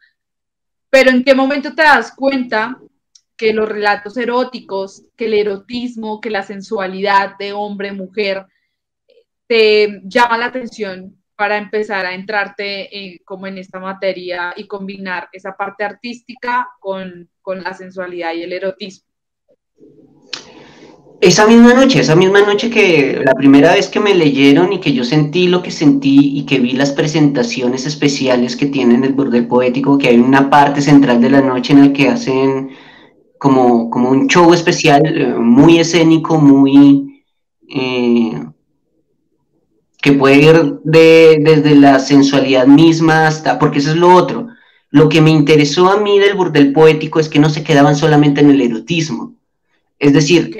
pero 0.89 1.11
¿en 1.11 1.23
qué 1.23 1.35
momento 1.35 1.73
te 1.75 1.83
das 1.83 2.13
cuenta 2.15 2.79
que 3.37 3.53
los 3.53 3.67
relatos 3.67 4.17
eróticos, 4.17 5.03
que 5.15 5.25
el 5.25 5.33
erotismo, 5.33 6.21
que 6.21 6.29
la 6.29 6.43
sensualidad 6.43 7.37
de 7.37 7.53
hombre, 7.53 7.91
mujer, 7.91 8.45
te 9.47 10.01
llama 10.05 10.37
la 10.37 10.45
atención 10.45 11.21
para 11.35 11.57
empezar 11.57 12.05
a 12.05 12.13
entrarte 12.13 13.19
como 13.25 13.47
en 13.47 13.57
esta 13.57 13.79
materia 13.79 14.53
y 14.55 14.67
combinar 14.67 15.27
esa 15.31 15.55
parte 15.55 15.83
artística 15.83 16.69
con, 16.79 17.29
con 17.41 17.61
la 17.61 17.73
sensualidad 17.73 18.33
y 18.33 18.43
el 18.43 18.53
erotismo. 18.53 19.07
Esa 21.25 21.47
misma 21.47 21.73
noche, 21.73 22.01
esa 22.01 22.15
misma 22.15 22.41
noche 22.41 22.69
que 22.69 23.19
la 23.25 23.33
primera 23.33 23.73
vez 23.73 23.89
que 23.89 23.99
me 23.99 24.13
leyeron 24.13 24.71
y 24.71 24.79
que 24.79 24.93
yo 24.93 25.03
sentí 25.03 25.47
lo 25.47 25.63
que 25.63 25.71
sentí 25.71 26.37
y 26.37 26.45
que 26.45 26.59
vi 26.59 26.73
las 26.73 26.91
presentaciones 26.91 27.87
especiales 27.87 28.55
que 28.55 28.67
tienen 28.67 29.03
el 29.03 29.13
burdel 29.13 29.47
poético, 29.47 29.97
que 29.97 30.09
hay 30.09 30.19
una 30.19 30.51
parte 30.51 30.81
central 30.83 31.19
de 31.21 31.31
la 31.31 31.41
noche 31.41 31.73
en 31.73 31.81
la 31.81 31.93
que 31.93 32.09
hacen 32.09 32.69
como, 33.39 33.89
como 33.89 34.11
un 34.11 34.27
show 34.27 34.53
especial, 34.53 35.01
eh, 35.03 35.33
muy 35.33 35.79
escénico, 35.79 36.37
muy... 36.37 37.23
Eh, 37.69 38.45
que 39.99 40.11
puede 40.11 40.37
ir 40.37 40.79
de, 40.83 41.39
desde 41.41 41.73
la 41.73 41.97
sensualidad 41.97 42.67
misma 42.67 43.25
hasta, 43.25 43.57
porque 43.57 43.79
eso 43.79 43.89
es 43.89 43.97
lo 43.97 44.13
otro. 44.13 44.49
Lo 44.91 45.09
que 45.09 45.21
me 45.21 45.31
interesó 45.31 45.89
a 45.89 45.99
mí 45.99 46.19
del 46.19 46.35
burdel 46.35 46.71
poético 46.71 47.19
es 47.19 47.29
que 47.29 47.39
no 47.39 47.49
se 47.49 47.63
quedaban 47.63 47.95
solamente 47.95 48.41
en 48.41 48.51
el 48.51 48.61
erotismo. 48.61 49.33
Es 49.97 50.13
decir, 50.13 50.55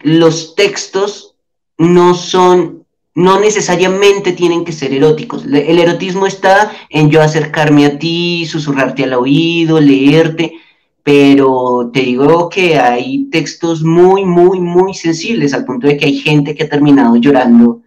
los 0.00 0.54
textos 0.54 1.34
no 1.76 2.14
son, 2.14 2.84
no 3.14 3.40
necesariamente 3.40 4.32
tienen 4.32 4.64
que 4.64 4.72
ser 4.72 4.92
eróticos. 4.92 5.44
El 5.44 5.78
erotismo 5.78 6.26
está 6.26 6.72
en 6.90 7.10
yo 7.10 7.22
acercarme 7.22 7.86
a 7.86 7.98
ti, 7.98 8.46
susurrarte 8.46 9.04
al 9.04 9.14
oído, 9.14 9.80
leerte, 9.80 10.54
pero 11.02 11.90
te 11.92 12.00
digo 12.00 12.48
que 12.48 12.78
hay 12.78 13.24
textos 13.30 13.82
muy, 13.82 14.24
muy, 14.24 14.60
muy 14.60 14.94
sensibles, 14.94 15.54
al 15.54 15.64
punto 15.64 15.86
de 15.86 15.96
que 15.96 16.06
hay 16.06 16.18
gente 16.18 16.54
que 16.54 16.64
ha 16.64 16.68
terminado 16.68 17.16
llorando, 17.16 17.80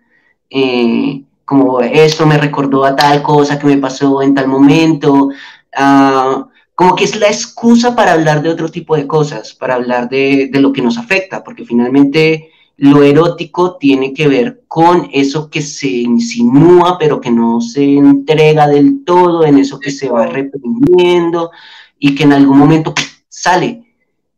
eh, 0.49 1.23
como 1.45 1.81
esto 1.81 2.25
me 2.25 2.37
recordó 2.37 2.85
a 2.85 2.95
tal 2.95 3.21
cosa 3.21 3.59
que 3.59 3.67
me 3.67 3.77
pasó 3.77 4.21
en 4.21 4.33
tal 4.33 4.47
momento, 4.47 5.29
ah, 5.75 6.47
como 6.81 6.95
que 6.95 7.03
es 7.03 7.15
la 7.15 7.27
excusa 7.27 7.95
para 7.95 8.13
hablar 8.13 8.41
de 8.41 8.49
otro 8.49 8.67
tipo 8.67 8.95
de 8.95 9.05
cosas, 9.05 9.53
para 9.53 9.75
hablar 9.75 10.09
de, 10.09 10.49
de 10.51 10.59
lo 10.59 10.73
que 10.73 10.81
nos 10.81 10.97
afecta, 10.97 11.43
porque 11.43 11.63
finalmente 11.63 12.49
lo 12.77 13.03
erótico 13.03 13.77
tiene 13.77 14.15
que 14.15 14.27
ver 14.27 14.63
con 14.67 15.07
eso 15.13 15.47
que 15.51 15.61
se 15.61 15.87
insinúa, 15.87 16.97
pero 16.97 17.21
que 17.21 17.29
no 17.29 17.61
se 17.61 17.83
entrega 17.97 18.67
del 18.67 19.05
todo, 19.05 19.45
en 19.45 19.59
eso 19.59 19.79
que 19.79 19.91
se 19.91 20.09
va 20.09 20.25
reprimiendo 20.25 21.51
y 21.99 22.15
que 22.15 22.23
en 22.23 22.33
algún 22.33 22.57
momento 22.57 22.95
sale, 23.29 23.83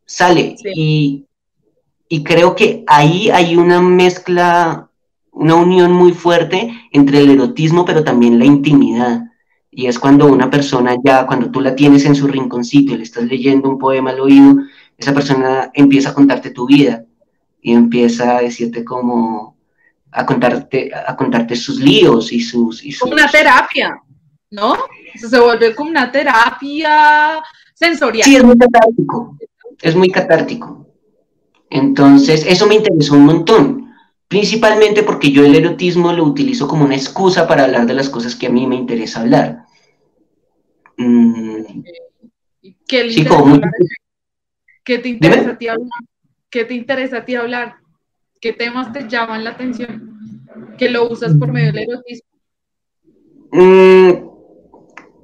sale. 0.05 0.57
Y, 0.75 1.23
y 2.09 2.23
creo 2.25 2.57
que 2.57 2.83
ahí 2.87 3.29
hay 3.29 3.55
una 3.55 3.79
mezcla, 3.79 4.89
una 5.31 5.55
unión 5.55 5.93
muy 5.93 6.11
fuerte 6.11 6.73
entre 6.91 7.19
el 7.19 7.29
erotismo, 7.29 7.85
pero 7.85 8.03
también 8.03 8.37
la 8.37 8.43
intimidad. 8.43 9.32
Y 9.75 9.87
es 9.87 9.97
cuando 9.97 10.27
una 10.27 10.49
persona 10.49 10.95
ya, 11.03 11.25
cuando 11.25 11.49
tú 11.49 11.59
la 11.59 11.75
tienes 11.75 12.05
en 12.05 12.15
su 12.15 12.27
rinconcito 12.27 12.93
y 12.93 12.97
le 12.97 13.03
estás 13.03 13.23
leyendo 13.23 13.69
un 13.69 13.79
poema 13.79 14.11
al 14.11 14.19
oído, 14.19 14.55
esa 14.97 15.13
persona 15.13 15.71
empieza 15.73 16.09
a 16.09 16.13
contarte 16.13 16.51
tu 16.51 16.67
vida 16.67 17.03
y 17.61 17.73
empieza 17.73 18.37
a 18.37 18.41
decirte 18.41 18.83
como, 18.83 19.57
a 20.11 20.25
contarte, 20.25 20.91
a 20.93 21.15
contarte 21.15 21.55
sus 21.55 21.79
líos 21.79 22.31
y 22.31 22.41
sus... 22.41 22.83
Y 22.85 22.95
una 23.09 23.27
terapia, 23.29 23.99
¿no? 24.51 24.75
se 25.15 25.39
vuelve 25.39 25.73
como 25.73 25.89
una 25.89 26.11
terapia 26.11 27.41
sensorial. 27.73 28.25
Sí, 28.25 28.35
es 28.35 28.43
muy 28.43 28.57
catártico. 28.57 29.37
Es 29.81 29.95
muy 29.95 30.11
catártico. 30.11 30.87
Entonces, 31.69 32.45
eso 32.47 32.67
me 32.67 32.75
interesó 32.75 33.15
un 33.15 33.25
montón. 33.25 33.93
Principalmente 34.27 35.03
porque 35.03 35.31
yo 35.31 35.45
el 35.45 35.55
erotismo 35.55 36.13
lo 36.13 36.23
utilizo 36.23 36.67
como 36.67 36.85
una 36.85 36.95
excusa 36.95 37.47
para 37.47 37.65
hablar 37.65 37.85
de 37.85 37.93
las 37.93 38.09
cosas 38.09 38.35
que 38.35 38.47
a 38.47 38.49
mí 38.49 38.65
me 38.67 38.75
interesa 38.75 39.21
hablar. 39.21 39.62
Mm. 40.97 41.83
¿Qué, 42.87 43.07
¿Qué 44.83 44.97
te 44.99 45.09
interesa 45.09 45.51
a 45.51 45.57
ti 45.57 45.67
hablar? 45.67 45.89
¿Qué 46.49 46.65
te 46.65 46.73
interesa 46.73 47.17
a 47.17 47.25
ti 47.25 47.35
hablar? 47.35 47.75
¿Qué 48.39 48.53
temas 48.53 48.91
te 48.91 49.07
llaman 49.07 49.43
la 49.43 49.51
atención? 49.51 50.45
Que 50.77 50.89
lo 50.89 51.09
usas 51.09 51.33
por 51.35 51.51
medio 51.51 51.71
del 51.71 51.89
erotismo. 51.89 52.27
Mm, 53.51 54.33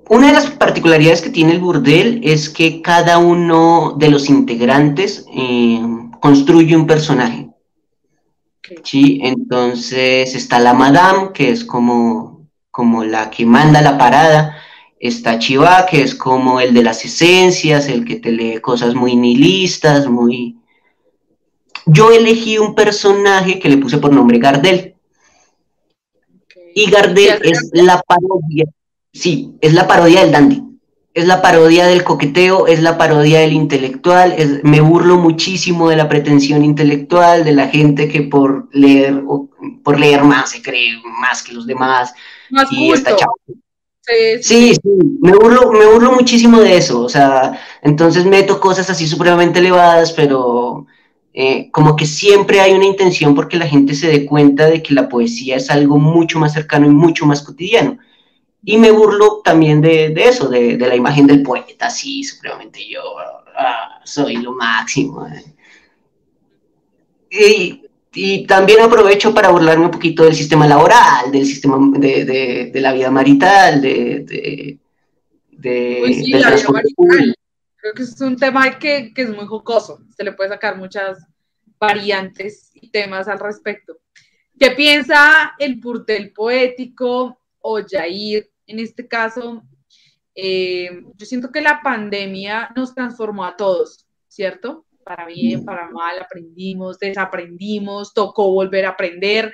una 0.10 0.28
de 0.28 0.34
las 0.34 0.52
particularidades 0.52 1.22
que 1.22 1.30
tiene 1.30 1.54
el 1.54 1.60
burdel 1.60 2.22
es 2.24 2.50
que 2.50 2.82
cada 2.82 3.18
uno 3.18 3.96
de 3.98 4.10
los 4.10 4.30
integrantes 4.30 5.26
eh, 5.36 5.82
construye 6.20 6.76
un 6.76 6.88
personaje. 6.88 7.50
Sí, 8.84 9.20
entonces 9.24 10.36
está 10.36 10.60
la 10.60 10.74
madame, 10.74 11.32
que 11.34 11.52
es 11.52 11.66
como, 11.66 12.48
como 12.72 13.04
la 13.04 13.30
que 13.30 13.46
manda 13.46 13.82
la 13.82 13.98
parada. 13.98 14.58
Está 15.00 15.40
Chiva, 15.40 15.86
que 15.86 16.02
es 16.02 16.14
como 16.14 16.60
el 16.60 16.74
de 16.74 16.84
las 16.84 17.06
esencias, 17.06 17.88
el 17.88 18.04
que 18.06 18.18
te 18.18 18.32
lee 18.32 18.60
cosas 18.60 18.96
muy 18.96 19.16
nihilistas, 19.16 20.08
muy... 20.08 20.58
Yo 21.86 22.12
elegí 22.12 22.58
un 22.58 22.76
personaje 22.76 23.60
que 23.60 23.70
le 23.70 23.78
puse 23.78 23.98
por 23.98 24.12
nombre 24.12 24.40
Gardel. 24.40 24.96
Y 26.76 26.90
Gardel 26.92 27.40
es 27.44 27.70
la 27.74 28.02
parodia 28.02 28.66
Sí, 29.14 29.56
es 29.62 29.74
la 29.74 29.88
parodia 29.88 30.22
del 30.22 30.32
dandy. 30.32 30.64
Es 31.14 31.26
la 31.26 31.42
parodia 31.42 31.88
del 31.88 32.04
coqueteo, 32.04 32.68
es 32.68 32.82
la 32.82 32.98
parodia 32.98 33.40
del 33.40 33.54
intelectual. 33.54 34.62
me 34.64 34.80
burlo 34.80 35.18
muchísimo 35.18 35.90
de 35.90 35.96
la 35.96 36.08
pretensión 36.08 36.64
intelectual, 36.64 37.44
de 37.44 37.52
la 37.52 37.68
gente 37.68 38.08
que 38.08 38.22
por 38.22 38.70
leer, 38.72 39.24
por 39.84 40.00
leer 40.00 40.24
más 40.24 40.52
se 40.52 40.62
cree 40.62 40.92
más 41.20 41.42
que 41.44 41.54
los 41.54 41.66
demás. 41.66 42.14
Más 42.52 42.72
y 42.72 42.92
está 42.92 43.16
Sí, 44.10 44.44
sí, 44.44 44.74
sí, 44.74 44.90
me, 45.22 45.34
burlo, 45.34 45.72
me 45.72 45.86
burlo 45.86 46.12
muchísimo 46.14 46.60
de 46.62 46.78
eso. 46.78 47.02
O 47.02 47.10
sea, 47.10 47.60
entonces 47.82 48.26
meto 48.26 48.60
cosas 48.60 48.90
así 48.90 49.08
supremamente 49.08 49.60
elevadas, 49.60 50.14
pero 50.14 50.88
eh, 51.34 51.70
como 51.72 51.96
que 51.96 52.06
siempre 52.06 52.60
hay 52.60 52.74
una 52.74 52.86
intención 52.86 53.36
porque 53.36 53.58
la 53.58 53.68
gente 53.68 53.94
se 53.94 54.08
dé 54.08 54.26
cuenta 54.26 54.66
de 54.66 54.82
que 54.82 54.94
la 54.94 55.08
poesía 55.08 55.58
es 55.58 55.70
algo 55.70 55.98
mucho 55.98 56.40
más 56.40 56.54
cercano 56.54 56.88
y 56.88 56.90
mucho 56.90 57.26
más 57.26 57.44
cotidiano. 57.44 58.00
Y 58.64 58.78
me 58.78 58.92
burlo 58.92 59.42
también 59.44 59.80
de, 59.82 60.14
eso, 60.18 60.50
de, 60.50 60.78
la 60.78 60.96
imagen 60.96 61.28
del 61.28 61.44
poeta, 61.44 61.88
así, 61.88 62.24
supremamente 62.24 62.86
yo 62.88 63.02
ah, 63.58 64.02
soy 64.04 64.38
lo 64.38 64.54
máximo. 64.54 65.26
Eh. 65.28 65.56
Y, 67.32 67.89
también 68.48 68.82
aprovecho 68.82 69.34
para 69.34 69.50
burlarme 69.50 69.86
un 69.86 69.92
poquito 69.92 70.24
del 70.24 70.36
sistema 70.36 70.68
laboral, 70.68 71.32
del 71.32 71.46
sistema 71.46 71.78
de, 71.98 72.72
la 72.76 72.94
vida 72.94 73.12
marital, 73.12 73.82
de... 73.82 74.80
pues 75.62 76.16
sí, 76.18 76.32
la 76.32 76.52
vida 76.52 76.70
marital. 76.70 77.36
Creo 77.78 77.94
que 77.94 78.04
es 78.04 78.20
un 78.22 78.36
tema 78.36 78.78
que, 78.78 79.14
que 79.14 79.22
es 79.22 79.30
muy 79.30 79.46
jocoso. 79.46 80.00
Se 80.16 80.24
le 80.24 80.34
puede 80.34 80.50
sacar 80.50 80.78
muchas 80.78 81.26
variantes 81.80 82.72
y 82.74 82.90
temas 82.90 83.28
al 83.28 83.40
respecto. 83.40 83.98
¿Qué 84.60 84.72
piensa 84.72 85.54
el 85.58 85.76
burtel 85.76 86.34
poético 86.34 87.40
o 87.62 87.80
Jair 87.88 88.50
en 88.70 88.80
este 88.80 89.08
caso, 89.08 89.64
eh, 90.36 91.02
yo 91.16 91.26
siento 91.26 91.52
que 91.52 91.60
la 91.60 91.82
pandemia 91.82 92.72
nos 92.76 92.94
transformó 92.94 93.44
a 93.44 93.58
todos, 93.58 94.06
¿cierto? 94.28 94.86
Para 95.10 95.26
bien, 95.26 95.66
para 95.66 95.90
mal, 95.90 96.20
aprendimos, 96.20 97.00
desaprendimos, 97.00 98.14
tocó 98.14 98.52
volver 98.52 98.86
a 98.86 98.90
aprender. 98.90 99.52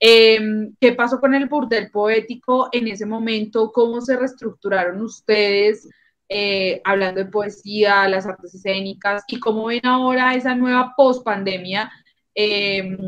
Em, 0.00 0.74
¿Qué 0.80 0.94
pasó 0.94 1.20
con 1.20 1.32
el 1.32 1.46
burdel 1.46 1.92
poético 1.92 2.68
en 2.72 2.88
ese 2.88 3.06
momento? 3.06 3.70
¿Cómo 3.70 4.00
se 4.00 4.16
reestructuraron 4.16 5.00
ustedes 5.00 5.88
eh, 6.28 6.80
hablando 6.82 7.22
de 7.22 7.30
poesía, 7.30 8.08
las 8.08 8.26
artes 8.26 8.52
escénicas? 8.52 9.22
¿Y 9.28 9.38
cómo 9.38 9.66
ven 9.66 9.86
ahora 9.86 10.34
esa 10.34 10.56
nueva 10.56 10.92
post-pandemia 10.96 11.88
em, 12.34 12.98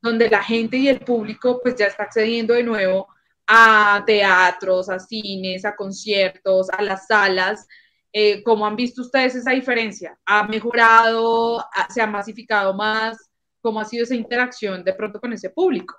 donde 0.00 0.30
la 0.30 0.44
gente 0.44 0.76
y 0.76 0.86
el 0.86 1.00
público 1.00 1.58
pues 1.60 1.74
ya 1.74 1.86
está 1.86 2.04
accediendo 2.04 2.54
de 2.54 2.62
nuevo 2.62 3.08
a 3.48 4.04
teatros, 4.06 4.88
a 4.88 5.00
cines, 5.00 5.64
a 5.64 5.74
conciertos, 5.74 6.70
a 6.70 6.80
las 6.80 7.08
salas. 7.08 7.66
Eh, 8.16 8.44
¿Cómo 8.44 8.64
han 8.64 8.76
visto 8.76 9.02
ustedes 9.02 9.34
esa 9.34 9.50
diferencia? 9.50 10.16
¿Ha 10.24 10.46
mejorado? 10.46 11.64
¿Se 11.92 12.00
ha 12.00 12.06
masificado 12.06 12.72
más? 12.72 13.18
¿Cómo 13.60 13.80
ha 13.80 13.84
sido 13.84 14.04
esa 14.04 14.14
interacción 14.14 14.84
de 14.84 14.92
pronto 14.92 15.20
con 15.20 15.32
ese 15.32 15.50
público? 15.50 15.96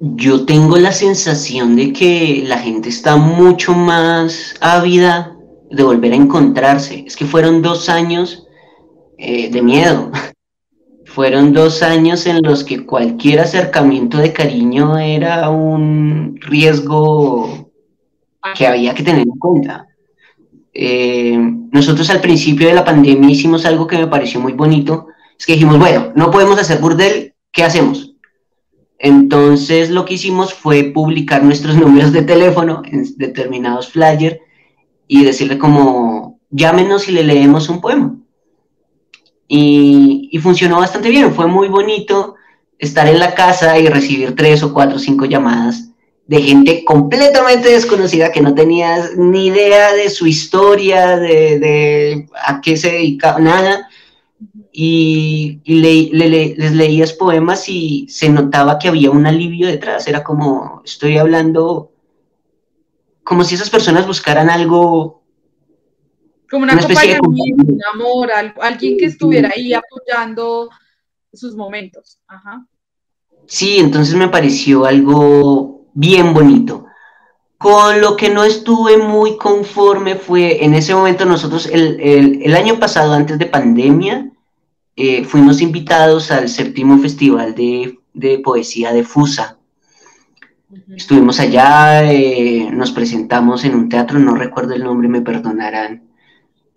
Yo 0.00 0.46
tengo 0.46 0.78
la 0.78 0.92
sensación 0.92 1.76
de 1.76 1.92
que 1.92 2.44
la 2.46 2.56
gente 2.56 2.88
está 2.88 3.16
mucho 3.16 3.74
más 3.74 4.54
ávida 4.62 5.36
de 5.70 5.82
volver 5.82 6.12
a 6.12 6.16
encontrarse. 6.16 7.04
Es 7.06 7.14
que 7.14 7.26
fueron 7.26 7.60
dos 7.60 7.90
años 7.90 8.46
eh, 9.18 9.50
de 9.50 9.60
miedo. 9.60 10.10
Fueron 11.04 11.52
dos 11.52 11.82
años 11.82 12.26
en 12.26 12.42
los 12.42 12.62
que 12.62 12.86
cualquier 12.86 13.40
acercamiento 13.40 14.18
de 14.18 14.32
cariño 14.32 14.96
era 14.98 15.50
un 15.50 16.38
riesgo 16.42 17.72
que 18.54 18.66
había 18.66 18.94
que 18.94 19.02
tener 19.02 19.22
en 19.22 19.38
cuenta. 19.38 19.87
Eh, 20.80 21.36
nosotros 21.72 22.08
al 22.08 22.20
principio 22.20 22.68
de 22.68 22.72
la 22.72 22.84
pandemia 22.84 23.28
hicimos 23.28 23.66
algo 23.66 23.88
que 23.88 23.98
me 23.98 24.06
pareció 24.06 24.38
muy 24.38 24.52
bonito, 24.52 25.08
es 25.36 25.44
que 25.44 25.54
dijimos, 25.54 25.76
bueno, 25.76 26.12
no 26.14 26.30
podemos 26.30 26.56
hacer 26.56 26.78
burdel, 26.78 27.34
¿qué 27.50 27.64
hacemos? 27.64 28.14
Entonces 28.96 29.90
lo 29.90 30.04
que 30.04 30.14
hicimos 30.14 30.54
fue 30.54 30.84
publicar 30.84 31.42
nuestros 31.42 31.74
números 31.82 32.12
de 32.12 32.22
teléfono 32.22 32.82
en 32.84 33.04
determinados 33.16 33.88
flyers 33.88 34.38
y 35.08 35.24
decirle 35.24 35.58
como, 35.58 36.38
llámenos 36.48 37.08
y 37.08 37.12
le 37.12 37.24
leemos 37.24 37.68
un 37.68 37.80
poema. 37.80 38.14
Y, 39.48 40.38
funcionó 40.40 40.78
bastante 40.78 41.08
bien, 41.08 41.34
fue 41.34 41.48
muy 41.48 41.66
bonito 41.66 42.36
estar 42.78 43.08
en 43.08 43.18
la 43.18 43.34
casa 43.34 43.80
y 43.80 43.88
recibir 43.88 44.36
tres 44.36 44.62
o 44.62 44.72
cuatro 44.72 44.94
o 44.94 45.00
cinco 45.00 45.24
llamadas 45.24 45.87
de 46.28 46.42
gente 46.42 46.84
completamente 46.84 47.70
desconocida 47.70 48.30
que 48.30 48.42
no 48.42 48.54
tenías 48.54 49.16
ni 49.16 49.46
idea 49.46 49.94
de 49.94 50.10
su 50.10 50.26
historia, 50.26 51.16
de, 51.16 52.28
a 52.44 52.60
qué 52.60 52.76
se 52.76 52.92
dedicaba, 52.92 53.40
nada. 53.40 53.88
Y, 54.70 55.62
les 55.64 56.72
leías 56.74 57.14
poemas 57.14 57.66
y 57.70 58.06
se 58.10 58.28
notaba 58.28 58.78
que 58.78 58.88
había 58.88 59.10
un 59.10 59.26
alivio 59.26 59.66
detrás. 59.68 60.06
Era 60.06 60.22
como, 60.22 60.82
estoy 60.84 61.16
hablando, 61.16 61.92
como 63.24 63.42
si 63.42 63.54
esas 63.54 63.70
personas 63.70 64.06
buscaran 64.06 64.50
algo 64.50 65.22
como 66.50 66.64
una, 66.64 66.78
compañía, 66.78 67.18
un 67.22 67.80
amor, 67.94 68.30
alguien 68.60 68.98
que 68.98 69.06
estuviera 69.06 69.50
ahí 69.56 69.72
apoyando 69.72 70.68
sus 71.32 71.54
momentos. 71.56 72.18
Sí, 73.46 73.78
entonces 73.78 74.14
me 74.14 74.28
pareció 74.28 74.84
algo 74.84 75.77
bien 75.98 76.32
bonito. 76.32 76.86
Con 77.56 78.00
lo 78.00 78.16
que 78.16 78.30
no 78.30 78.44
estuve 78.44 78.98
muy 78.98 79.36
conforme 79.36 80.14
fue, 80.14 80.64
en 80.64 80.74
ese 80.74 80.94
momento 80.94 81.24
nosotros, 81.24 81.68
el, 81.72 82.54
año 82.54 82.78
pasado, 82.78 83.12
antes 83.12 83.38
de 83.38 83.46
pandemia, 83.46 84.30
eh, 84.94 85.24
fuimos 85.24 85.60
invitados 85.60 86.30
al 86.30 86.48
séptimo 86.48 86.98
festival 86.98 87.54
de, 87.54 87.98
poesía 88.44 88.92
de 88.92 89.02
Fusa. 89.02 89.58
Estuvimos 90.94 91.40
allá, 91.40 92.12
eh, 92.12 92.68
nos 92.70 92.92
presentamos 92.92 93.64
en 93.64 93.74
un 93.74 93.88
teatro, 93.88 94.18
no 94.18 94.36
recuerdo 94.36 94.74
el 94.74 94.84
nombre, 94.84 95.08
me 95.08 95.22
perdonarán 95.22 96.08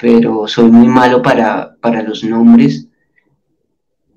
pero 0.01 0.47
soy 0.47 0.71
muy 0.71 0.87
malo 0.87 1.21
para, 1.21 1.77
los 2.03 2.23
nombres. 2.23 2.87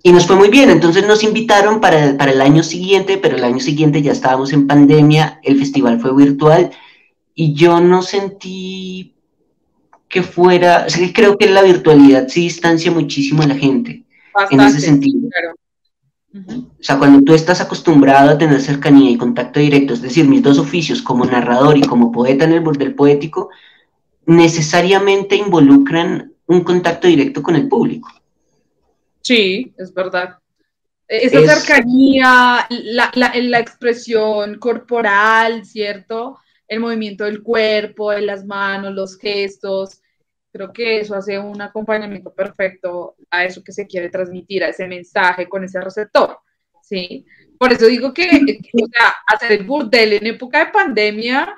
Y 0.06 0.12
nos 0.12 0.26
fue 0.26 0.36
muy 0.36 0.50
bien, 0.50 0.68
entonces 0.68 1.06
nos 1.06 1.24
invitaron 1.24 1.80
para, 1.80 2.10
el 2.10 2.40
año 2.42 2.62
siguiente, 2.62 3.16
pero 3.16 3.38
el 3.38 3.44
año 3.44 3.58
siguiente 3.58 4.02
ya 4.02 4.12
estábamos 4.12 4.52
en 4.52 4.66
pandemia, 4.66 5.40
el 5.42 5.58
festival 5.58 5.98
fue 5.98 6.14
virtual 6.14 6.72
y 7.34 7.54
yo 7.54 7.80
no 7.80 8.02
sentí 8.02 9.14
que 10.06 10.22
fuera, 10.22 10.86
o 10.86 11.12
creo 11.14 11.38
que 11.38 11.48
la 11.48 11.62
virtualidad 11.62 12.28
sí 12.28 12.42
distancia 12.42 12.90
muchísimo 12.90 13.44
a 13.44 13.46
la 13.46 13.54
gente. 13.54 14.04
en 14.50 14.60
ese 14.60 14.80
sentido. 14.80 15.30
O 16.34 16.82
sea, 16.82 16.98
cuando 16.98 17.22
tú 17.22 17.32
estás 17.32 17.62
acostumbrado 17.62 18.28
a 18.28 18.36
tener 18.36 18.60
cercanía 18.60 19.10
y 19.10 19.16
contacto 19.16 19.58
directo, 19.58 19.94
es 19.94 20.02
decir, 20.02 20.28
mis 20.28 20.42
dos 20.42 20.58
oficios 20.58 21.00
como 21.00 21.24
narrador 21.24 21.78
y 21.78 21.82
como 21.82 22.12
poeta 22.12 22.44
en 22.44 22.52
el 22.52 22.60
burdel 22.60 22.94
poético, 22.94 23.48
necesariamente 24.26 25.34
involucran 25.34 26.34
un 26.44 26.60
contacto 26.60 27.08
directo 27.08 27.42
con 27.42 27.56
el 27.56 27.68
público. 27.68 28.10
Sí, 29.24 29.74
es 29.78 29.92
verdad. 29.94 30.38
Esa 31.08 31.56
cercanía, 31.56 32.66
la, 32.70 33.10
la, 33.14 33.58
expresión 33.58 34.58
corporal, 34.58 35.64
¿cierto? 35.64 36.38
El 36.68 36.80
movimiento 36.80 37.24
del 37.24 37.42
cuerpo, 37.42 38.10
de 38.10 38.22
las 38.22 38.44
manos, 38.44 38.94
los 38.94 39.18
gestos. 39.18 40.00
Creo 40.52 40.72
que 40.72 41.00
eso 41.00 41.14
hace 41.14 41.38
un 41.38 41.60
acompañamiento 41.60 42.32
perfecto 42.32 43.16
a 43.30 43.44
eso 43.44 43.62
que 43.62 43.72
se 43.72 43.86
quiere 43.86 44.10
transmitir, 44.10 44.62
a 44.62 44.68
ese 44.68 44.86
mensaje 44.86 45.48
con 45.48 45.64
ese 45.64 45.80
receptor, 45.80 46.38
¿sí? 46.82 47.26
Por 47.58 47.72
eso 47.72 47.86
digo 47.86 48.12
que, 48.12 48.26
o 48.26 48.86
sea, 48.86 49.14
hacer 49.26 49.52
el 49.52 49.64
burdel 49.64 50.14
en 50.14 50.26
época 50.26 50.66
de 50.66 50.72
pandemia 50.72 51.54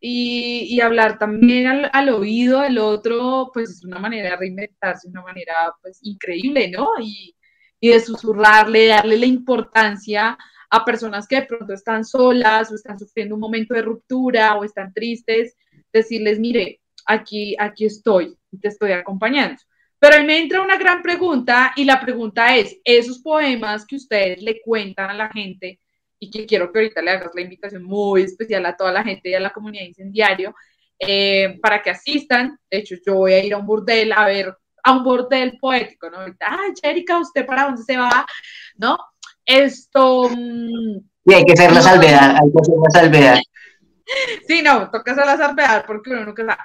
y, 0.00 0.80
hablar 0.80 1.18
también 1.18 1.66
al, 1.66 1.90
al, 1.92 2.08
oído 2.08 2.60
del 2.60 2.78
otro, 2.78 3.50
pues 3.52 3.70
es 3.70 3.84
una 3.84 3.98
manera 3.98 4.30
de 4.30 4.36
reinventarse, 4.36 5.08
una 5.08 5.22
manera 5.22 5.54
pues 5.82 5.98
increíble, 6.02 6.70
¿no? 6.70 6.88
Y, 7.00 7.36
y 7.80 7.88
de 7.90 8.00
susurrarle, 8.00 8.86
darle 8.86 9.18
la 9.18 9.26
importancia 9.26 10.38
a 10.70 10.84
personas 10.84 11.26
que 11.26 11.36
de 11.36 11.46
pronto 11.46 11.74
están 11.74 12.04
solas 12.04 12.70
o 12.70 12.74
están 12.76 12.98
sufriendo 12.98 13.34
un 13.34 13.40
momento 13.40 13.74
de 13.74 13.82
ruptura 13.82 14.56
o 14.56 14.64
están 14.64 14.92
tristes, 14.92 15.56
decirles, 15.92 16.38
mire, 16.38 16.80
aquí, 17.06 17.56
aquí 17.58 17.86
estoy, 17.86 18.36
te 18.60 18.68
estoy 18.68 18.92
acompañando. 18.92 19.60
Pero 19.98 20.16
ahí 20.16 20.24
me 20.24 20.38
entra 20.38 20.62
una 20.62 20.78
gran 20.78 21.02
pregunta 21.02 21.72
y 21.76 21.84
la 21.84 22.00
pregunta 22.00 22.56
es, 22.56 22.78
esos 22.84 23.18
poemas 23.18 23.84
que 23.84 23.96
ustedes 23.96 24.40
le 24.42 24.60
cuentan 24.62 25.10
a 25.10 25.14
la 25.14 25.28
gente 25.28 25.78
y 26.20 26.30
que 26.30 26.46
quiero 26.46 26.70
que 26.70 26.78
ahorita 26.78 27.02
le 27.02 27.10
hagas 27.10 27.32
la 27.34 27.40
invitación 27.40 27.82
muy 27.82 28.22
especial 28.22 28.64
a 28.66 28.76
toda 28.76 28.92
la 28.92 29.02
gente 29.02 29.30
y 29.30 29.34
a 29.34 29.40
la 29.40 29.50
comunidad 29.50 29.86
incendiario 29.86 30.54
eh, 30.98 31.58
para 31.62 31.82
que 31.82 31.90
asistan. 31.90 32.58
De 32.70 32.78
hecho, 32.78 32.94
yo 33.04 33.14
voy 33.14 33.32
a 33.32 33.42
ir 33.42 33.54
a 33.54 33.56
un 33.56 33.66
burdel 33.66 34.12
a 34.12 34.26
ver 34.26 34.54
a 34.82 34.92
un 34.92 35.04
bordel 35.04 35.58
poético, 35.58 36.08
¿no? 36.10 36.18
Ay, 36.20 36.72
Erika, 36.82 37.18
¿usted 37.18 37.44
para 37.44 37.64
dónde 37.64 37.82
se 37.82 37.96
va? 37.96 38.24
¿No? 38.76 38.98
Esto... 39.44 40.28
Mm, 40.30 40.98
y 41.24 41.34
hay 41.34 41.44
que 41.44 41.52
hacer 41.52 41.72
la 41.72 41.82
salvedad, 41.82 42.30
hay 42.30 42.50
que 42.50 42.60
hacer 42.60 42.74
la 42.82 43.00
salvedad. 43.00 43.38
Sí, 44.48 44.60
no, 44.60 44.90
toca 44.90 45.12
hacer 45.12 45.24
la 45.24 45.36
salvedad 45.36 45.84
porque 45.86 46.10
uno 46.10 46.24
nunca 46.24 46.44
sabe. 46.44 46.58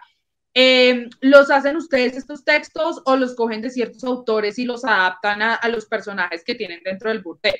Eh, 0.55 1.07
¿Los 1.21 1.51
hacen 1.51 1.75
ustedes 1.75 2.17
estos 2.17 2.43
textos 2.43 3.03
o 3.05 3.15
los 3.17 3.35
cogen 3.35 3.61
de 3.61 3.69
ciertos 3.69 4.03
autores 4.03 4.57
y 4.57 4.65
los 4.65 4.83
adaptan 4.83 5.43
a, 5.43 5.53
a 5.53 5.69
los 5.69 5.85
personajes 5.85 6.43
que 6.43 6.55
tienen 6.55 6.81
dentro 6.83 7.11
del 7.11 7.21
burdel? 7.21 7.53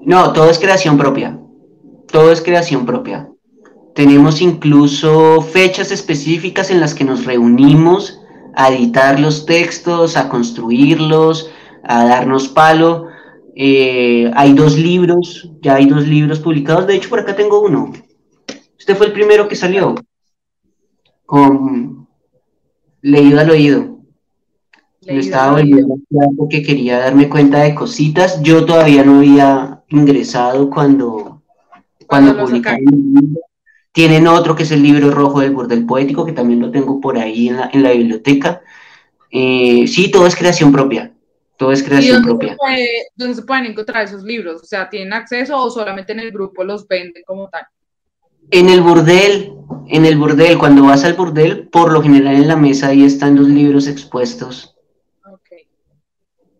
No, 0.00 0.32
todo 0.32 0.50
es 0.50 0.58
creación 0.58 0.98
propia. 0.98 1.38
Todo 2.10 2.30
es 2.30 2.42
creación 2.42 2.86
propia. 2.86 3.28
Tenemos 3.94 4.40
incluso 4.40 5.40
fechas 5.40 5.90
específicas 5.92 6.70
en 6.70 6.80
las 6.80 6.94
que 6.94 7.04
nos 7.04 7.24
reunimos 7.24 8.20
a 8.54 8.72
editar 8.72 9.18
los 9.20 9.46
textos, 9.46 10.16
a 10.16 10.28
construirlos, 10.28 11.50
a 11.82 12.04
darnos 12.04 12.48
palo. 12.48 13.08
Eh, 13.56 14.30
hay 14.34 14.52
dos 14.52 14.76
libros, 14.76 15.50
ya 15.62 15.76
hay 15.76 15.86
dos 15.86 16.06
libros 16.06 16.40
publicados, 16.40 16.86
de 16.86 16.96
hecho 16.96 17.08
por 17.08 17.20
acá 17.20 17.36
tengo 17.36 17.60
uno. 17.60 17.92
Este 18.78 18.94
fue 18.94 19.06
el 19.06 19.12
primero 19.12 19.48
que 19.48 19.56
salió, 19.56 19.94
con 21.24 22.08
leído 23.00 23.40
al 23.40 23.50
oído. 23.50 23.93
Leído 25.06 25.20
estaba 25.20 25.52
volviendo 25.52 25.96
porque 26.36 26.62
quería 26.62 26.98
darme 26.98 27.28
cuenta 27.28 27.62
de 27.62 27.74
cositas. 27.74 28.42
Yo 28.42 28.64
todavía 28.64 29.04
no 29.04 29.18
había 29.18 29.82
ingresado 29.88 30.70
cuando, 30.70 31.42
cuando, 32.06 32.34
cuando 32.36 32.56
el 32.56 32.84
libro. 32.84 33.40
Tienen 33.92 34.26
otro 34.26 34.56
que 34.56 34.64
es 34.64 34.72
el 34.72 34.82
libro 34.82 35.12
rojo 35.12 35.40
del 35.40 35.52
bordel 35.52 35.86
poético, 35.86 36.26
que 36.26 36.32
también 36.32 36.60
lo 36.60 36.70
tengo 36.72 37.00
por 37.00 37.16
ahí 37.16 37.48
en 37.48 37.58
la, 37.58 37.70
en 37.72 37.82
la 37.82 37.92
biblioteca. 37.92 38.60
Eh, 39.30 39.86
sí, 39.86 40.10
todo 40.10 40.26
es 40.26 40.34
creación 40.34 40.72
propia. 40.72 41.12
Todo 41.56 41.70
es 41.70 41.82
creación 41.82 42.22
propia. 42.22 42.56
¿Dónde 43.14 43.34
se 43.36 43.42
pueden 43.42 43.66
encontrar 43.66 44.04
esos 44.04 44.24
libros? 44.24 44.62
O 44.62 44.66
sea, 44.66 44.90
¿tienen 44.90 45.12
acceso 45.12 45.56
o 45.56 45.70
solamente 45.70 46.12
en 46.12 46.20
el 46.20 46.32
grupo 46.32 46.64
los 46.64 46.88
venden 46.88 47.22
como 47.24 47.48
tal? 47.48 47.66
En 48.50 48.68
el 48.68 48.80
burdel, 48.80 49.52
en 49.88 50.04
el 50.04 50.18
burdel, 50.18 50.58
cuando 50.58 50.84
vas 50.84 51.04
al 51.04 51.14
burdel, 51.14 51.68
por 51.68 51.92
lo 51.92 52.02
general 52.02 52.34
en 52.34 52.48
la 52.48 52.56
mesa 52.56 52.88
ahí 52.88 53.04
están 53.04 53.36
los 53.36 53.48
libros 53.48 53.86
expuestos. 53.86 54.73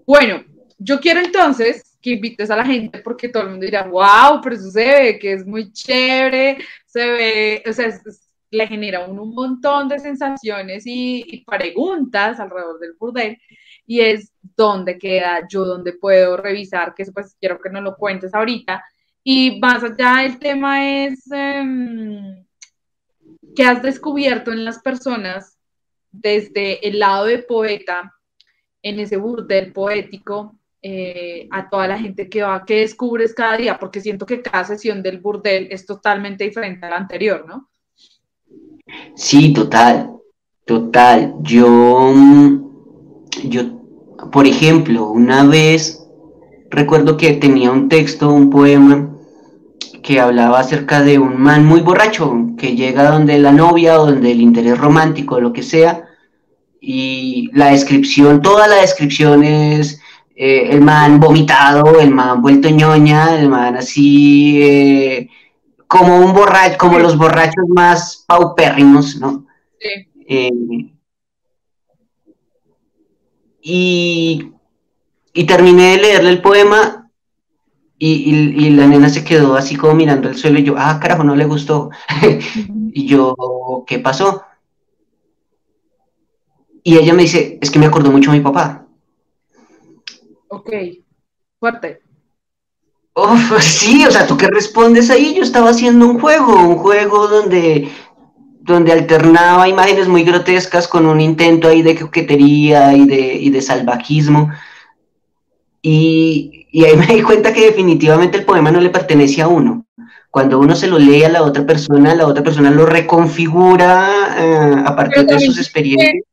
Bueno, 0.06 0.44
yo 0.78 1.00
quiero 1.00 1.20
entonces 1.20 1.96
que 2.00 2.10
invites 2.10 2.50
a 2.50 2.56
la 2.56 2.66
gente 2.66 2.98
porque 3.00 3.28
todo 3.28 3.44
el 3.44 3.50
mundo 3.50 3.64
dirá, 3.64 3.84
wow, 3.84 4.40
pero 4.42 4.56
eso 4.56 4.70
se 4.70 4.84
ve 4.84 5.18
que 5.18 5.32
es 5.32 5.46
muy 5.46 5.72
chévere, 5.72 6.58
se 6.84 7.06
ve, 7.10 7.62
o 7.66 7.72
sea, 7.72 7.88
le 8.50 8.66
genera 8.66 9.06
un, 9.06 9.18
un 9.18 9.34
montón 9.34 9.88
de 9.88 9.98
sensaciones 9.98 10.84
y, 10.86 11.44
preguntas 11.46 12.38
alrededor 12.40 12.78
del 12.78 12.94
burdel 12.98 13.38
y 13.86 14.00
es 14.00 14.32
dónde 14.56 14.98
queda 14.98 15.46
yo, 15.48 15.64
dónde 15.64 15.92
puedo 15.92 16.36
revisar, 16.36 16.94
que 16.94 17.02
eso 17.02 17.12
pues 17.12 17.36
quiero 17.40 17.60
que 17.60 17.70
nos 17.70 17.82
lo 17.82 17.96
cuentes 17.96 18.34
ahorita. 18.34 18.82
Y 19.22 19.58
más 19.58 19.82
allá 19.82 20.24
el 20.24 20.38
tema 20.38 21.04
es 21.04 21.24
eh, 21.32 22.44
que 23.54 23.64
has 23.64 23.82
descubierto 23.82 24.52
en 24.52 24.64
las 24.64 24.80
personas 24.80 25.58
desde 26.12 26.86
el 26.86 26.98
lado 26.98 27.26
de 27.26 27.38
poeta, 27.38 28.14
en 28.84 29.00
ese 29.00 29.16
burdel 29.16 29.72
poético, 29.72 30.54
eh, 30.82 31.48
a 31.50 31.70
toda 31.70 31.88
la 31.88 31.98
gente 31.98 32.28
que 32.28 32.42
va, 32.42 32.64
que 32.66 32.80
descubres 32.80 33.32
cada 33.32 33.56
día, 33.56 33.78
porque 33.78 34.02
siento 34.02 34.26
que 34.26 34.42
cada 34.42 34.64
sesión 34.64 35.02
del 35.02 35.18
burdel 35.18 35.68
es 35.70 35.86
totalmente 35.86 36.44
diferente 36.44 36.84
a 36.84 36.90
la 36.90 36.96
anterior, 36.98 37.46
¿no? 37.48 37.70
Sí, 39.16 39.54
total, 39.54 40.10
total. 40.66 41.34
Yo, 41.40 42.12
mm, 42.14 42.64
yo, 43.44 43.62
por 44.30 44.46
ejemplo, 44.46 45.08
una 45.08 45.44
vez 45.44 46.06
recuerdo 46.68 47.16
que 47.16 47.32
tenía 47.32 47.72
un 47.72 47.88
texto, 47.88 48.30
un 48.30 48.50
poema 48.50 49.10
que 50.02 50.20
hablaba 50.20 50.60
acerca 50.60 51.00
de 51.00 51.18
un 51.18 51.40
man 51.40 51.64
muy 51.64 51.80
borracho 51.80 52.50
que 52.58 52.76
llega 52.76 53.10
donde 53.10 53.38
la 53.38 53.52
novia 53.52 53.98
o 53.98 54.04
donde 54.04 54.32
el 54.32 54.42
interés 54.42 54.76
romántico, 54.76 55.40
lo 55.40 55.54
que 55.54 55.62
sea, 55.62 56.10
y 56.86 57.50
la 57.52 57.70
descripción, 57.70 58.42
toda 58.42 58.68
la 58.68 58.76
descripción 58.76 59.42
es 59.42 60.00
eh, 60.36 60.68
el 60.70 60.80
man 60.80 61.20
vomitado, 61.20 62.00
el 62.00 62.10
man 62.10 62.42
vuelto 62.42 62.68
ñoña, 62.68 63.38
el 63.38 63.48
man 63.48 63.76
así 63.76 64.60
eh, 64.62 65.28
como 65.86 66.18
un 66.18 66.32
borracho, 66.32 66.76
como 66.78 66.98
los 66.98 67.16
borrachos 67.16 67.64
más 67.68 68.24
paupérrimos, 68.26 69.16
¿no? 69.16 69.46
Sí. 69.78 70.08
Eh, 70.26 70.90
y, 73.62 74.52
y, 75.32 75.44
terminé 75.44 75.92
de 75.92 76.02
leerle 76.02 76.30
el 76.30 76.42
poema 76.42 77.10
y, 77.98 78.64
y, 78.66 78.70
la 78.70 78.86
nena 78.86 79.08
se 79.08 79.24
quedó 79.24 79.54
así 79.54 79.76
como 79.76 79.94
mirando 79.94 80.28
el 80.28 80.36
suelo 80.36 80.58
y 80.58 80.64
yo, 80.64 80.74
ah, 80.76 80.98
carajo, 81.00 81.24
no 81.24 81.34
le 81.36 81.44
gustó. 81.46 81.90
y 82.92 83.06
yo, 83.06 83.34
¿qué 83.86 83.98
pasó? 84.00 84.42
Y 86.86 86.98
ella 86.98 87.14
me 87.14 87.22
dice, 87.22 87.58
es 87.62 87.70
que 87.70 87.78
me 87.78 87.86
acordó 87.86 88.12
mucho 88.12 88.30
a 88.30 88.34
mi 88.34 88.40
papá. 88.40 88.86
Ok, 90.48 90.70
fuerte. 91.58 92.02
sí, 93.60 94.04
o 94.06 94.10
sea, 94.10 94.26
¿tú 94.26 94.36
qué 94.36 94.46
respondes 94.48 95.10
ahí? 95.10 95.34
Yo 95.34 95.42
estaba 95.42 95.70
haciendo 95.70 96.06
un 96.06 96.20
juego, 96.20 96.54
un 96.54 96.76
juego 96.76 97.26
donde, 97.26 97.88
donde 98.60 98.92
alternaba 98.92 99.66
imágenes 99.66 100.08
muy 100.08 100.24
grotescas 100.24 100.86
con 100.86 101.06
un 101.06 101.22
intento 101.22 101.68
ahí 101.68 101.80
de 101.80 101.98
coquetería 101.98 102.94
y 102.94 103.06
de, 103.06 103.50
de 103.50 103.62
salvajismo. 103.62 104.50
Y, 105.80 106.66
ahí 106.84 106.96
me 106.98 107.06
di 107.06 107.22
cuenta 107.22 107.54
que 107.54 107.64
definitivamente 107.64 108.36
el 108.36 108.44
poema 108.44 108.70
no 108.70 108.80
le 108.82 108.90
pertenece 108.90 109.40
a 109.40 109.48
uno. 109.48 109.86
Cuando 110.30 110.58
uno 110.58 110.74
se 110.74 110.88
lo 110.88 110.98
lee 110.98 111.22
a 111.22 111.30
la 111.30 111.42
otra 111.42 111.64
persona, 111.64 112.14
la 112.14 112.26
otra 112.26 112.42
persona 112.42 112.70
lo 112.70 112.84
reconfigura 112.84 114.36
eh, 114.36 114.82
a 114.84 114.94
partir 114.94 115.24
de 115.24 115.40
sus 115.40 115.56
experiencias. 115.56 116.24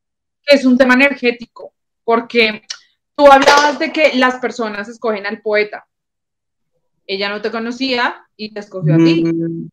Es 0.45 0.65
un 0.65 0.77
tema 0.77 0.95
energético, 0.95 1.73
porque 2.03 2.63
Tú 3.15 3.31
hablabas 3.31 3.77
de 3.77 3.91
que 3.91 4.13
las 4.15 4.37
personas 4.37 4.87
escogen 4.89 5.25
al 5.25 5.41
poeta. 5.41 5.85
Ella 7.05 7.29
no 7.29 7.41
te 7.41 7.51
conocía 7.51 8.25
y 8.35 8.53
te 8.53 8.61
escogió 8.61 8.95
a 8.95 8.97
ti. 8.97 9.23
Mm. 9.23 9.69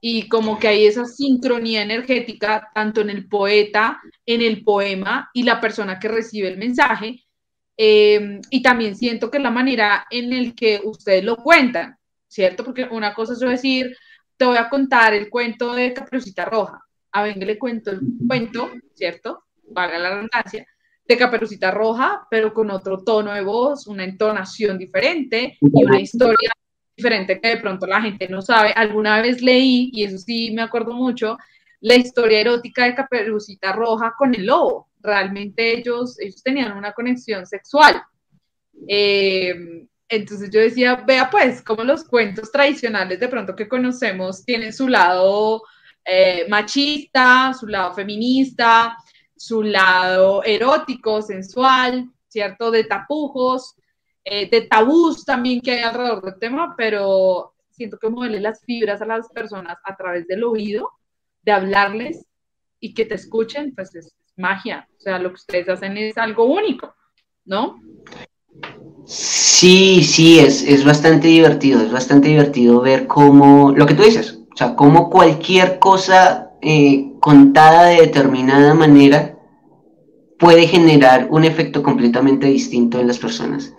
Y 0.00 0.28
como 0.28 0.58
que 0.58 0.68
hay 0.68 0.86
esa 0.86 1.04
sincronía 1.04 1.82
energética 1.82 2.70
tanto 2.74 3.00
en 3.00 3.10
el 3.10 3.28
poeta, 3.28 4.00
en 4.24 4.42
el 4.42 4.64
poema 4.64 5.30
y 5.32 5.42
la 5.42 5.60
persona 5.60 5.98
que 5.98 6.08
recibe 6.08 6.48
el 6.48 6.58
mensaje. 6.58 7.24
Em, 7.76 8.40
y 8.50 8.62
también 8.62 8.96
siento 8.96 9.30
que 9.30 9.38
la 9.38 9.50
manera 9.50 10.06
en 10.10 10.32
el 10.32 10.54
que 10.54 10.80
ustedes 10.82 11.22
lo 11.22 11.36
cuentan, 11.36 11.96
¿cierto? 12.26 12.64
Porque 12.64 12.88
una 12.90 13.14
cosa 13.14 13.34
es 13.34 13.40
yo 13.40 13.48
decir, 13.48 13.96
te 14.36 14.44
voy 14.44 14.56
a 14.56 14.68
contar 14.68 15.14
el 15.14 15.28
cuento 15.28 15.72
de 15.72 15.92
Caperucita 15.92 16.44
Roja. 16.46 16.80
A 17.12 17.22
Venga 17.22 17.46
le 17.46 17.58
cuento 17.58 17.90
el 17.90 18.00
cuento, 18.26 18.70
¿cierto? 18.94 19.45
Valga 19.68 19.98
la 19.98 20.10
redundancia 20.10 20.66
de 21.06 21.16
Caperucita 21.16 21.70
Roja, 21.70 22.26
pero 22.30 22.52
con 22.52 22.70
otro 22.70 23.02
tono 23.04 23.32
de 23.32 23.42
voz, 23.42 23.86
una 23.86 24.04
entonación 24.04 24.78
diferente 24.78 25.56
y 25.60 25.84
una 25.84 26.00
historia 26.00 26.50
diferente 26.96 27.40
que 27.40 27.48
de 27.48 27.56
pronto 27.58 27.86
la 27.86 28.02
gente 28.02 28.28
no 28.28 28.42
sabe. 28.42 28.72
Alguna 28.72 29.20
vez 29.20 29.42
leí, 29.42 29.90
y 29.92 30.04
eso 30.04 30.18
sí 30.18 30.50
me 30.52 30.62
acuerdo 30.62 30.92
mucho, 30.92 31.36
la 31.80 31.94
historia 31.94 32.40
erótica 32.40 32.84
de 32.84 32.94
Caperucita 32.94 33.72
Roja 33.72 34.14
con 34.16 34.34
el 34.34 34.46
lobo. 34.46 34.88
Realmente 35.00 35.78
ellos, 35.78 36.18
ellos 36.18 36.42
tenían 36.42 36.76
una 36.76 36.92
conexión 36.92 37.46
sexual. 37.46 38.02
Eh, 38.88 39.86
entonces 40.08 40.50
yo 40.50 40.60
decía, 40.60 40.96
vea 41.06 41.30
pues, 41.30 41.62
como 41.62 41.84
los 41.84 42.04
cuentos 42.04 42.50
tradicionales 42.50 43.20
de 43.20 43.28
pronto 43.28 43.56
que 43.56 43.68
conocemos 43.68 44.44
tienen 44.44 44.72
su 44.72 44.88
lado 44.88 45.62
eh, 46.04 46.46
machista, 46.48 47.52
su 47.52 47.66
lado 47.66 47.92
feminista, 47.94 48.96
su 49.36 49.62
lado 49.62 50.42
erótico, 50.44 51.22
sensual, 51.22 52.10
¿cierto? 52.28 52.70
De 52.70 52.84
tapujos, 52.84 53.76
eh, 54.24 54.48
de 54.50 54.62
tabús 54.62 55.24
también 55.24 55.60
que 55.60 55.72
hay 55.72 55.82
alrededor 55.82 56.22
del 56.22 56.38
tema, 56.38 56.74
pero 56.76 57.54
siento 57.70 57.98
que 57.98 58.08
mueve 58.08 58.40
las 58.40 58.60
fibras 58.64 59.02
a 59.02 59.06
las 59.06 59.28
personas 59.28 59.76
a 59.84 59.94
través 59.96 60.26
del 60.26 60.44
oído, 60.44 60.90
de 61.42 61.52
hablarles 61.52 62.26
y 62.80 62.94
que 62.94 63.04
te 63.04 63.14
escuchen, 63.14 63.74
pues 63.74 63.94
es 63.94 64.14
magia. 64.36 64.88
O 64.96 65.00
sea, 65.00 65.18
lo 65.18 65.30
que 65.30 65.36
ustedes 65.36 65.68
hacen 65.68 65.96
es 65.96 66.16
algo 66.18 66.44
único, 66.44 66.94
¿no? 67.44 67.80
Sí, 69.04 70.02
sí, 70.02 70.40
es, 70.40 70.62
es 70.62 70.84
bastante 70.84 71.28
divertido, 71.28 71.80
es 71.80 71.92
bastante 71.92 72.28
divertido 72.28 72.80
ver 72.80 73.06
cómo, 73.06 73.72
lo 73.72 73.86
que 73.86 73.94
tú 73.94 74.02
dices, 74.02 74.40
o 74.52 74.56
sea, 74.56 74.74
cómo 74.74 75.10
cualquier 75.10 75.78
cosa 75.78 76.50
eh, 76.62 77.12
contada 77.26 77.86
de 77.86 78.02
determinada 78.02 78.72
manera 78.72 79.36
puede 80.38 80.68
generar 80.68 81.26
un 81.28 81.42
efecto 81.42 81.82
completamente 81.82 82.46
distinto 82.46 83.00
en 83.00 83.08
las 83.08 83.18
personas. 83.18 83.74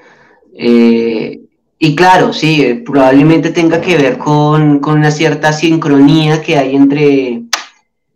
Eh, 0.54 1.40
y 1.80 1.96
claro, 1.96 2.34
sí, 2.34 2.62
eh, 2.62 2.76
probablemente 2.86 3.52
tenga 3.52 3.80
que 3.80 3.96
ver 3.96 4.18
con, 4.18 4.80
con, 4.80 4.98
una 4.98 5.12
cierta 5.12 5.54
sincronía 5.54 6.42
que 6.42 6.58
hay 6.58 6.76
entre, 6.76 7.44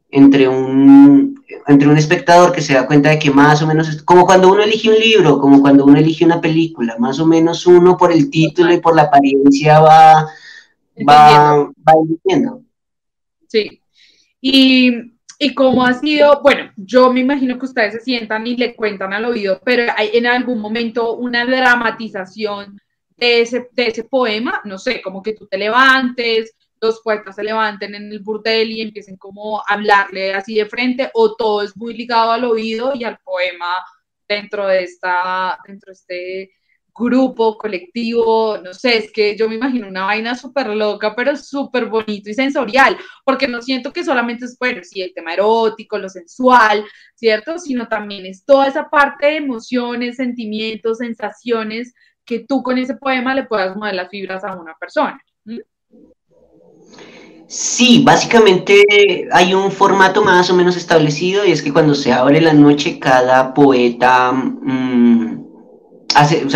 entre 0.10 0.50
un, 0.50 1.42
entre 1.66 1.88
un 1.88 1.98
espectador 1.98 2.52
que 2.52 2.62
se 2.62 2.74
da 2.74 2.86
cuenta 2.86 3.08
de 3.12 3.20
que 3.20 3.32
más 3.32 3.62
o 3.62 3.68
menos, 3.68 4.02
como 4.04 4.26
cuando 4.26 4.52
uno 4.52 4.64
elige 4.64 4.90
un 4.90 5.00
libro, 5.00 5.40
como 5.40 5.62
cuando 5.62 5.86
uno 5.86 5.98
elige 5.98 6.26
una 6.26 6.42
película, 6.42 6.98
más 7.00 7.22
o 7.22 7.26
menos 7.26 7.66
uno 7.66 7.96
por 7.96 8.12
el 8.12 8.30
título 8.30 8.74
y 8.74 8.82
por 8.82 8.98
la 8.98 9.04
apariencia 9.04 9.80
va, 9.80 10.28
va, 11.08 11.56
va 11.56 11.94
eligiendo. 12.04 12.64
Sí. 13.48 13.80
Y, 14.42 15.12
y 15.44 15.56
cómo 15.56 15.84
ha 15.84 15.96
sido, 15.96 16.40
bueno, 16.44 16.72
yo 16.76 17.12
me 17.12 17.22
imagino 17.22 17.58
que 17.58 17.66
ustedes 17.66 17.94
se 17.94 18.02
sientan 18.02 18.46
y 18.46 18.56
le 18.56 18.76
cuentan 18.76 19.12
al 19.12 19.26
oído, 19.26 19.60
pero 19.66 19.92
hay 19.98 20.12
en 20.14 20.28
algún 20.28 20.60
momento 20.60 21.16
una 21.16 21.48
dramatización 21.48 22.80
de 23.18 23.42
ese, 23.42 23.68
de 23.72 23.88
ese 23.88 24.04
poema, 24.04 24.62
no 24.66 24.78
sé, 24.78 25.02
como 25.02 25.24
que 25.24 25.34
tú 25.34 25.48
te 25.48 25.58
levantes, 25.58 26.56
los 26.80 27.02
poetas 27.02 27.38
se 27.38 27.44
levanten 27.44 27.96
en 27.96 28.12
el 28.12 28.20
burdel 28.20 28.70
y 28.70 28.82
empiecen 28.82 29.18
como 29.18 29.62
a 29.62 29.64
hablarle 29.70 30.32
así 30.36 30.54
de 30.54 30.68
frente, 30.68 31.10
o 31.16 31.36
todo 31.36 31.64
es 31.64 31.76
muy 31.76 31.96
ligado 31.96 32.34
al 32.34 32.44
oído 32.44 32.94
y 32.94 33.04
al 33.04 33.18
poema 33.18 33.84
dentro 34.30 34.68
de 34.68 34.84
esta, 34.84 35.58
dentro 35.66 35.92
de 35.92 35.94
este 35.94 36.52
grupo, 36.94 37.58
colectivo, 37.58 38.58
no 38.58 38.74
sé, 38.74 38.98
es 38.98 39.12
que 39.12 39.38
yo 39.38 39.48
me 39.48 39.56
imagino 39.56 39.88
una 39.88 40.06
vaina 40.06 40.36
súper 40.36 40.68
loca, 40.68 41.16
pero 41.16 41.36
súper 41.36 41.86
bonito 41.88 42.30
y 42.30 42.34
sensorial, 42.34 42.98
porque 43.26 43.48
no 43.48 43.62
siento 43.62 43.94
que 43.94 44.04
solamente 44.04 44.46
es, 44.46 44.58
bueno, 44.60 44.82
sí, 44.84 45.02
el 45.02 45.14
tema 45.14 45.34
erótico, 45.34 45.98
lo 45.98 46.10
sensual, 46.10 46.86
¿cierto? 47.16 47.58
Sino 47.58 47.88
también 47.88 48.26
es 48.26 48.46
toda 48.46 48.68
esa 48.68 48.90
parte 48.90 49.28
de 49.28 49.38
emociones, 49.38 50.18
sentimientos, 50.18 50.98
sensaciones 50.98 51.94
que 52.26 52.46
tú 52.48 52.62
con 52.62 52.78
ese 52.78 52.96
poema 52.96 53.34
le 53.34 53.46
puedas 53.46 53.76
mover 53.76 53.96
las 53.96 54.10
fibras 54.10 54.44
a 54.44 54.56
una 54.56 54.76
persona. 54.80 55.20
Sí, 57.48 58.02
básicamente 58.06 59.28
hay 59.34 59.54
un 59.54 59.72
formato 59.72 60.24
más 60.24 60.50
o 60.50 60.56
menos 60.56 60.78
establecido 60.78 61.46
y 61.46 61.52
es 61.52 61.62
que 61.62 61.74
cuando 61.74 61.96
se 61.96 62.14
abre 62.14 62.40
la 62.40 62.54
noche 62.54 62.98
cada 62.98 63.54
poeta 63.54 64.32
mm, 64.32 65.51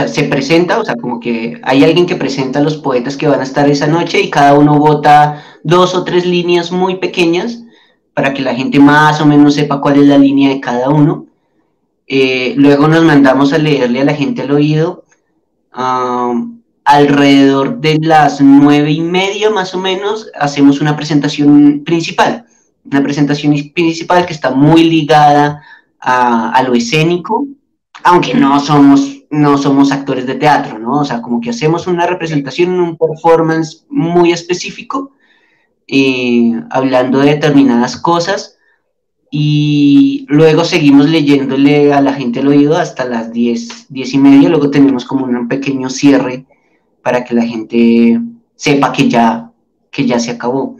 se 0.07 0.23
presenta, 0.23 0.79
o 0.79 0.85
sea, 0.85 0.95
como 0.95 1.19
que 1.19 1.59
hay 1.63 1.83
alguien 1.83 2.05
que 2.05 2.15
presenta 2.15 2.59
a 2.59 2.63
los 2.63 2.77
poetas 2.77 3.17
que 3.17 3.27
van 3.27 3.39
a 3.39 3.43
estar 3.43 3.69
esa 3.69 3.87
noche 3.87 4.21
y 4.21 4.29
cada 4.29 4.53
uno 4.53 4.77
vota 4.77 5.43
dos 5.63 5.95
o 5.95 6.03
tres 6.03 6.25
líneas 6.25 6.71
muy 6.71 6.97
pequeñas 6.97 7.63
para 8.13 8.33
que 8.33 8.41
la 8.41 8.55
gente 8.55 8.79
más 8.79 9.19
o 9.21 9.25
menos 9.25 9.55
sepa 9.55 9.81
cuál 9.81 9.99
es 9.99 10.07
la 10.07 10.17
línea 10.17 10.49
de 10.49 10.61
cada 10.61 10.89
uno. 10.89 11.25
Eh, 12.07 12.53
luego 12.57 12.87
nos 12.87 13.03
mandamos 13.03 13.51
a 13.51 13.57
leerle 13.57 14.01
a 14.01 14.05
la 14.05 14.13
gente 14.13 14.43
al 14.43 14.51
oído. 14.51 15.03
Alrededor 16.85 17.79
de 17.79 17.97
las 17.99 18.39
nueve 18.41 18.91
y 18.91 19.01
media 19.01 19.49
más 19.49 19.73
o 19.73 19.79
menos 19.79 20.29
hacemos 20.39 20.81
una 20.81 20.95
presentación 20.95 21.83
principal, 21.83 22.45
una 22.85 23.01
presentación 23.01 23.53
principal 23.73 24.25
que 24.25 24.33
está 24.33 24.51
muy 24.51 24.83
ligada 24.83 25.63
a, 25.99 26.61
lo 26.63 26.75
escénico, 26.75 27.47
aunque 28.03 28.35
no 28.35 28.59
somos, 28.59 29.14
no 29.35 29.57
somos 29.57 29.91
actores 29.91 30.25
de 30.25 30.35
teatro, 30.35 30.79
¿no? 30.79 31.01
O 31.01 31.05
sea, 31.05 31.21
como 31.21 31.41
que 31.41 31.49
hacemos 31.49 31.87
una 31.87 32.07
representación, 32.07 32.79
un 32.79 32.97
performance 32.97 33.85
muy 33.89 34.31
específico, 34.31 35.11
eh, 35.87 36.53
hablando 36.69 37.19
de 37.19 37.31
determinadas 37.31 37.97
cosas, 37.97 38.57
y 39.29 40.25
luego 40.29 40.63
seguimos 40.63 41.09
leyéndole 41.09 41.93
a 41.93 41.99
la 41.99 42.13
gente 42.13 42.39
el 42.39 42.47
oído 42.47 42.77
hasta 42.77 43.05
las 43.05 43.33
diez, 43.33 43.85
diez 43.89 44.13
y 44.13 44.17
media, 44.17 44.49
luego 44.49 44.71
tenemos 44.71 45.03
como 45.03 45.25
un 45.25 45.47
pequeño 45.47 45.89
cierre 45.89 46.45
para 47.01 47.23
que 47.25 47.33
la 47.35 47.43
gente 47.43 48.21
sepa 48.55 48.93
que 48.93 49.09
ya, 49.09 49.51
que 49.91 50.05
ya 50.05 50.19
se 50.19 50.31
acabó. 50.31 50.77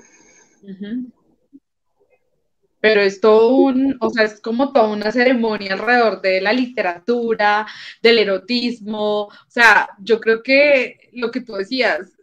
Pero 2.85 3.01
es 3.01 3.19
todo 3.19 3.55
un, 3.55 3.97
o 3.99 4.11
sea, 4.11 4.25
es 4.25 4.39
como 4.39 4.71
toda 4.71 4.89
una 4.89 5.11
ceremonia 5.11 5.73
alrededor 5.73 6.21
de 6.21 6.39
la 6.39 6.53
literatura, 6.53 7.65
del 7.99 8.19
erotismo. 8.19 9.23
O 9.23 9.31
sea, 9.47 9.89
yo 9.97 10.19
creo 10.19 10.43
que 10.43 11.09
lo 11.13 11.31
que 11.31 11.41
tú 11.41 11.53
decías, 11.53 12.15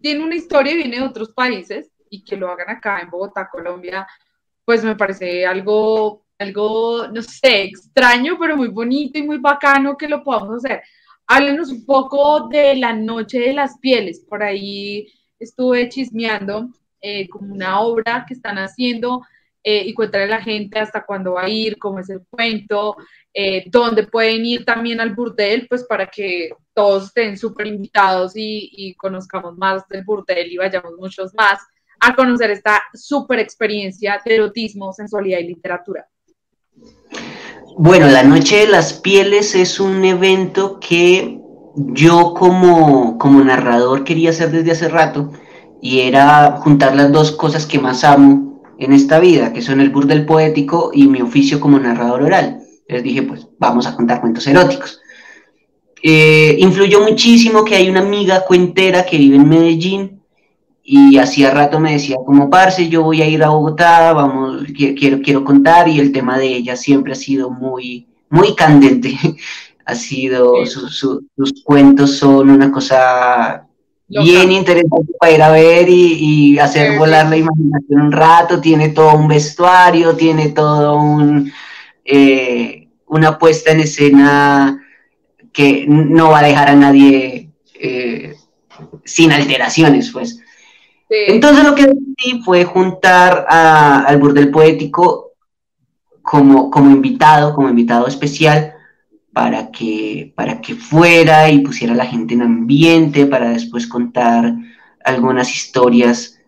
tiene 0.00 0.24
una 0.24 0.34
historia 0.34 0.72
y 0.72 0.78
viene 0.78 0.96
de 0.96 1.04
otros 1.04 1.32
países 1.32 1.92
y 2.10 2.24
que 2.24 2.36
lo 2.36 2.50
hagan 2.50 2.70
acá 2.70 2.98
en 2.98 3.08
Bogotá, 3.08 3.48
Colombia, 3.48 4.04
pues 4.64 4.82
me 4.82 4.96
parece 4.96 5.46
algo, 5.46 6.24
algo, 6.40 7.06
no 7.06 7.22
sé, 7.22 7.62
extraño, 7.62 8.36
pero 8.36 8.56
muy 8.56 8.66
bonito 8.66 9.16
y 9.16 9.22
muy 9.22 9.38
bacano 9.38 9.96
que 9.96 10.08
lo 10.08 10.24
podamos 10.24 10.64
hacer. 10.64 10.82
Háblenos 11.28 11.70
un 11.70 11.86
poco 11.86 12.48
de 12.48 12.74
la 12.74 12.92
Noche 12.94 13.38
de 13.38 13.52
las 13.52 13.78
Pieles. 13.78 14.18
Por 14.28 14.42
ahí 14.42 15.06
estuve 15.38 15.88
chismeando 15.88 16.68
eh, 17.00 17.28
como 17.28 17.54
una 17.54 17.80
obra 17.80 18.24
que 18.26 18.34
están 18.34 18.58
haciendo 18.58 19.22
eh, 19.62 19.82
y 19.86 19.92
cuéntale 19.92 20.24
a 20.24 20.28
la 20.28 20.42
gente 20.42 20.78
hasta 20.78 21.04
cuándo 21.04 21.34
va 21.34 21.42
a 21.42 21.48
ir, 21.48 21.78
cómo 21.78 21.98
es 21.98 22.08
el 22.08 22.22
cuento, 22.30 22.96
eh, 23.34 23.64
dónde 23.66 24.06
pueden 24.06 24.44
ir 24.46 24.64
también 24.64 25.00
al 25.00 25.14
burdel, 25.14 25.66
pues 25.68 25.84
para 25.84 26.06
que 26.06 26.50
todos 26.72 27.06
estén 27.06 27.36
súper 27.36 27.66
invitados 27.66 28.32
y, 28.36 28.70
y, 28.72 28.94
conozcamos 28.94 29.58
más 29.58 29.86
del 29.88 30.02
burdel 30.04 30.50
y 30.50 30.56
vayamos 30.56 30.92
muchos 30.98 31.34
más 31.34 31.60
a 32.00 32.14
conocer 32.14 32.50
esta 32.50 32.82
súper 32.94 33.38
experiencia 33.38 34.20
de 34.24 34.34
erotismo, 34.34 34.92
sensualidad 34.92 35.40
y 35.40 35.48
literatura. 35.48 36.08
Bueno, 37.76 38.08
la 38.08 38.22
Noche 38.22 38.60
de 38.60 38.66
las 38.66 38.94
Pieles 38.94 39.54
es 39.54 39.78
un 39.78 40.04
evento 40.04 40.80
que 40.80 41.38
yo 41.76 42.34
como, 42.34 43.18
como 43.18 43.44
narrador 43.44 44.04
quería 44.04 44.30
hacer 44.30 44.50
desde 44.50 44.72
hace 44.72 44.88
rato 44.88 45.30
y 45.82 46.00
era 46.00 46.56
juntar 46.62 46.96
las 46.96 47.12
dos 47.12 47.32
cosas 47.32 47.66
que 47.66 47.78
más 47.78 48.04
amo 48.04 48.49
en 48.80 48.92
esta 48.92 49.20
vida, 49.20 49.52
que 49.52 49.62
son 49.62 49.80
el 49.80 49.90
burdel 49.90 50.24
poético 50.24 50.90
y 50.92 51.06
mi 51.06 51.20
oficio 51.20 51.60
como 51.60 51.78
narrador 51.78 52.22
oral. 52.22 52.60
Les 52.88 53.02
dije, 53.02 53.22
pues 53.22 53.46
vamos 53.58 53.86
a 53.86 53.94
contar 53.94 54.20
cuentos 54.20 54.46
eróticos. 54.46 55.00
Eh, 56.02 56.56
influyó 56.58 57.02
muchísimo 57.02 57.62
que 57.62 57.76
hay 57.76 57.90
una 57.90 58.00
amiga 58.00 58.42
cuentera 58.46 59.04
que 59.04 59.18
vive 59.18 59.36
en 59.36 59.48
Medellín 59.48 60.22
y 60.82 61.18
hacía 61.18 61.50
rato 61.50 61.78
me 61.78 61.92
decía 61.92 62.16
como, 62.24 62.48
parce, 62.48 62.88
yo 62.88 63.02
voy 63.02 63.20
a 63.20 63.28
ir 63.28 63.44
a 63.44 63.50
Bogotá, 63.50 64.14
vamos, 64.14 64.64
quiero, 64.74 65.20
quiero 65.20 65.44
contar, 65.44 65.86
y 65.86 66.00
el 66.00 66.10
tema 66.10 66.38
de 66.38 66.46
ella 66.46 66.74
siempre 66.74 67.12
ha 67.12 67.16
sido 67.16 67.50
muy, 67.50 68.08
muy 68.30 68.54
candente, 68.54 69.14
ha 69.84 69.94
sido, 69.94 70.54
sus 70.64 71.62
cuentos 71.64 72.16
son 72.16 72.48
una 72.48 72.72
cosa 72.72 73.68
bien 74.10 74.50
interesante 74.50 75.12
para 75.18 75.32
ir 75.32 75.42
a 75.42 75.50
ver 75.50 75.88
y, 75.88 76.58
hacer 76.58 76.98
volar 76.98 77.28
la 77.28 77.36
imaginación 77.36 78.00
un 78.00 78.12
rato, 78.12 78.60
tiene 78.60 78.88
todo 78.90 79.16
un 79.16 79.28
vestuario, 79.28 80.16
tiene 80.16 80.50
todo 80.50 80.96
un, 80.96 81.50
eh, 82.04 82.88
una 83.06 83.38
puesta 83.38 83.70
en 83.70 83.80
escena 83.80 84.84
que 85.52 85.86
no 85.88 86.30
va 86.30 86.40
a 86.40 86.44
dejar 86.44 86.68
a 86.68 86.74
nadie 86.74 87.50
eh, 87.74 88.34
sin 89.04 89.32
alteraciones, 89.32 90.10
pues. 90.10 90.40
Entonces 91.08 91.64
lo 91.64 91.74
que 91.74 91.86
decidí 91.86 92.42
fue 92.44 92.64
juntar 92.64 93.44
al 93.48 94.16
burdel 94.18 94.50
poético 94.50 95.32
como, 96.22 96.70
como 96.70 96.90
invitado, 96.90 97.52
como 97.52 97.68
invitado 97.68 98.06
especial, 98.06 98.74
para 99.32 99.70
que, 99.70 100.32
para 100.34 100.60
que 100.60 100.74
fuera 100.74 101.50
y 101.50 101.60
pusiera 101.60 101.92
a 101.92 101.96
la 101.96 102.06
gente 102.06 102.34
en 102.34 102.42
ambiente, 102.42 103.26
para 103.26 103.50
después 103.50 103.86
contar 103.86 104.54
algunas 105.04 105.54
historias 105.54 106.40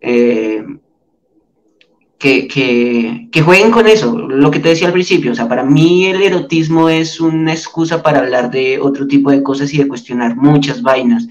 eh, 0.00 0.64
que, 2.18 2.48
que, 3.30 3.42
jueguen 3.42 3.70
con 3.70 3.86
eso, 3.86 4.18
lo 4.18 4.50
que 4.50 4.58
te 4.58 4.70
decía 4.70 4.88
al 4.88 4.92
principio, 4.92 5.32
o 5.32 5.34
sea, 5.34 5.48
para 5.48 5.62
mí 5.62 6.06
el 6.06 6.20
erotismo 6.20 6.88
es 6.88 7.20
una 7.20 7.52
excusa 7.52 8.02
para 8.02 8.18
hablar 8.18 8.50
de 8.50 8.80
otro 8.80 9.06
tipo 9.06 9.30
de 9.30 9.42
cosas 9.42 9.72
y 9.72 9.78
de 9.78 9.86
cuestionar 9.86 10.36
muchas 10.36 10.82
vainas, 10.82 11.28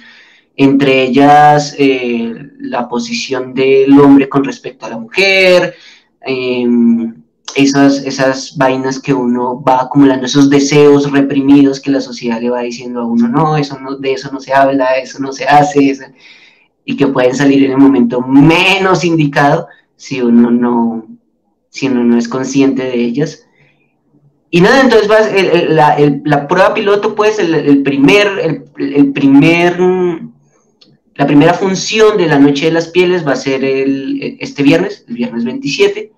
entre 0.56 1.04
ellas 1.04 1.76
eh, 1.78 2.34
la 2.60 2.88
posición 2.88 3.54
del 3.54 4.00
hombre 4.00 4.30
con 4.30 4.46
respecto 4.46 4.86
a 4.86 4.90
la 4.90 4.98
mujer, 4.98 5.76
em, 6.22 7.17
esas, 7.58 8.04
esas 8.06 8.56
vainas 8.56 9.00
que 9.00 9.14
uno 9.14 9.62
va 9.62 9.82
acumulando, 9.82 10.26
esos 10.26 10.50
deseos 10.50 11.12
reprimidos 11.12 11.80
que 11.80 11.92
la 11.92 12.02
sociedad 12.02 12.40
le 12.40 12.52
va 12.52 12.62
diciendo 12.62 13.02
a 13.02 13.06
uno, 13.06 13.28
no, 13.28 13.58
eso 13.58 13.80
no 13.80 13.98
de 13.98 14.14
eso 14.14 14.32
no 14.32 14.40
se 14.40 14.54
habla, 14.54 14.98
eso 14.98 15.20
no 15.20 15.32
se 15.34 15.46
hace, 15.46 15.98
y 16.86 16.96
que 16.96 17.08
pueden 17.08 17.36
salir 17.36 17.66
en 17.66 17.72
el 17.72 17.78
momento 17.78 18.22
menos 18.22 19.04
indicado 19.04 19.68
si 19.96 20.22
uno 20.22 20.52
no, 20.52 21.06
si 21.70 21.88
uno 21.88 22.04
no 22.04 22.18
es 22.18 22.28
consciente 22.28 22.84
de 22.84 22.96
ellas. 22.96 23.44
Y 24.50 24.62
nada, 24.62 24.82
entonces 24.82 25.10
la, 25.70 25.98
la, 26.24 26.48
prueba 26.48 26.74
piloto, 26.74 27.16
pues, 27.16 27.38
el, 27.40 27.84
primer, 27.84 28.64
el, 28.78 29.12
primer, 29.12 29.78
la 31.16 31.28
primera 31.28 31.54
función 31.54 32.18
de 32.18 32.28
la 32.28 32.40
Noche 32.40 32.68
de 32.68 32.72
las 32.72 32.88
Pieles 32.88 33.28
va 33.28 33.34
a 33.34 33.36
ser 33.36 33.66
el, 33.66 34.38
este 34.40 34.64
viernes, 34.64 35.04
el 35.10 35.16
viernes 35.16 35.44
27. 35.44 36.14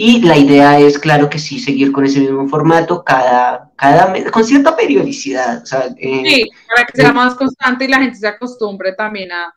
Y 0.00 0.22
la 0.22 0.36
idea 0.36 0.78
es, 0.78 0.96
claro 0.96 1.28
que 1.28 1.40
sí, 1.40 1.58
seguir 1.58 1.90
con 1.90 2.04
ese 2.04 2.20
mismo 2.20 2.46
formato 2.46 3.02
cada, 3.02 3.72
cada 3.74 4.06
mes, 4.06 4.30
con 4.30 4.44
cierta 4.44 4.76
periodicidad. 4.76 5.64
Eh, 5.96 6.22
sí, 6.24 6.50
para 6.68 6.86
que 6.86 7.02
sea 7.02 7.12
más 7.12 7.34
constante 7.34 7.84
y 7.84 7.88
la 7.88 7.98
gente 7.98 8.16
se 8.16 8.28
acostumbre 8.28 8.92
también 8.92 9.32
a, 9.32 9.52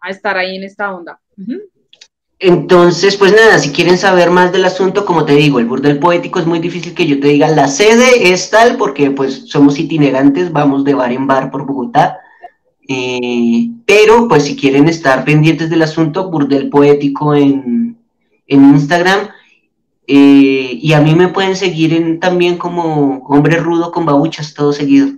a 0.00 0.10
estar 0.10 0.36
ahí 0.36 0.56
en 0.56 0.64
esta 0.64 0.94
onda. 0.94 1.18
Entonces, 2.38 3.16
pues 3.16 3.32
nada, 3.32 3.58
si 3.58 3.72
quieren 3.72 3.96
saber 3.96 4.30
más 4.30 4.52
del 4.52 4.66
asunto, 4.66 5.06
como 5.06 5.24
te 5.24 5.36
digo, 5.36 5.58
el 5.58 5.64
burdel 5.64 5.98
poético 5.98 6.38
es 6.38 6.44
muy 6.44 6.58
difícil 6.58 6.94
que 6.94 7.06
yo 7.06 7.18
te 7.18 7.28
diga 7.28 7.48
la 7.48 7.66
sede 7.66 8.30
es 8.30 8.50
tal, 8.50 8.76
porque 8.76 9.10
pues 9.10 9.48
somos 9.48 9.78
itinerantes, 9.78 10.52
vamos 10.52 10.84
de 10.84 10.92
bar 10.92 11.12
en 11.12 11.26
bar 11.26 11.50
por 11.50 11.64
Bogotá. 11.64 12.18
Eh, 12.86 13.70
pero 13.86 14.28
pues 14.28 14.44
si 14.44 14.54
quieren 14.54 14.86
estar 14.86 15.24
pendientes 15.24 15.70
del 15.70 15.80
asunto, 15.80 16.30
burdel 16.30 16.68
poético 16.68 17.34
en, 17.34 17.96
Instagram. 18.46 19.28
Eh, 20.10 20.78
y 20.80 20.94
a 20.94 21.02
mí 21.02 21.14
me 21.14 21.28
pueden 21.28 21.54
seguir 21.54 21.92
en, 21.92 22.18
también 22.18 22.56
como 22.56 23.18
hombre 23.26 23.58
rudo 23.58 23.92
con 23.92 24.06
babuchas, 24.06 24.54
todo 24.54 24.72
seguido. 24.72 25.08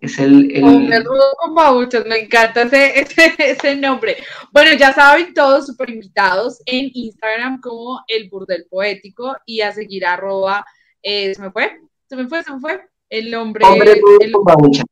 Es 0.00 0.20
el, 0.20 0.52
el... 0.52 0.62
con 0.62 2.08
me 2.08 2.18
encanta 2.20 2.62
ese, 2.72 3.34
ese, 3.38 3.74
nombre. 3.74 4.16
Bueno, 4.52 4.70
ya 4.78 4.92
saben 4.92 5.34
todos 5.34 5.66
super 5.66 5.90
invitados 5.90 6.62
en 6.64 6.92
Instagram 6.94 7.60
como 7.60 8.02
el 8.06 8.30
burdel 8.30 8.66
poético 8.70 9.34
y 9.44 9.62
a 9.62 9.72
seguir 9.72 10.06
arroba, 10.06 10.64
eh, 11.02 11.34
se 11.34 11.42
me 11.42 11.50
fue, 11.50 11.72
se 12.08 12.14
me 12.14 12.28
fue, 12.28 12.44
se 12.44 12.52
me 12.52 12.60
fue, 12.60 12.80
el 13.08 13.32
nombre. 13.32 13.66
Hombre 13.66 13.96
rudo 13.96 14.32
con 14.32 14.44
babuchas. 14.44 14.84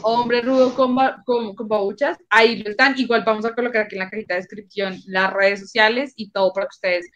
Hombre 0.00 0.40
rudo 0.40 0.74
con, 0.74 0.96
con, 1.26 1.54
con 1.54 1.68
babuchas, 1.68 2.16
ahí 2.30 2.62
lo 2.62 2.70
están, 2.70 2.98
igual 2.98 3.22
vamos 3.26 3.44
a 3.44 3.54
colocar 3.54 3.82
aquí 3.82 3.96
en 3.96 4.00
la 4.00 4.08
cajita 4.08 4.34
de 4.34 4.40
descripción 4.40 4.96
las 5.06 5.30
redes 5.34 5.60
sociales 5.60 6.14
y 6.16 6.30
todo 6.30 6.54
para 6.54 6.66
que 6.66 6.76
ustedes 6.76 7.06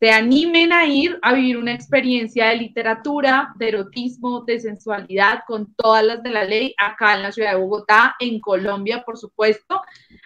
se 0.00 0.10
animen 0.10 0.72
a 0.72 0.86
ir 0.86 1.18
a 1.20 1.34
vivir 1.34 1.58
una 1.58 1.74
experiencia 1.74 2.48
de 2.48 2.56
literatura, 2.56 3.52
de 3.56 3.68
erotismo, 3.68 4.44
de 4.46 4.58
sensualidad, 4.58 5.40
con 5.46 5.74
todas 5.74 6.02
las 6.02 6.22
de 6.22 6.30
la 6.30 6.44
ley, 6.44 6.74
acá 6.78 7.16
en 7.16 7.22
la 7.22 7.32
ciudad 7.32 7.52
de 7.52 7.58
Bogotá, 7.58 8.16
en 8.18 8.40
Colombia, 8.40 9.02
por 9.04 9.18
supuesto. 9.18 9.82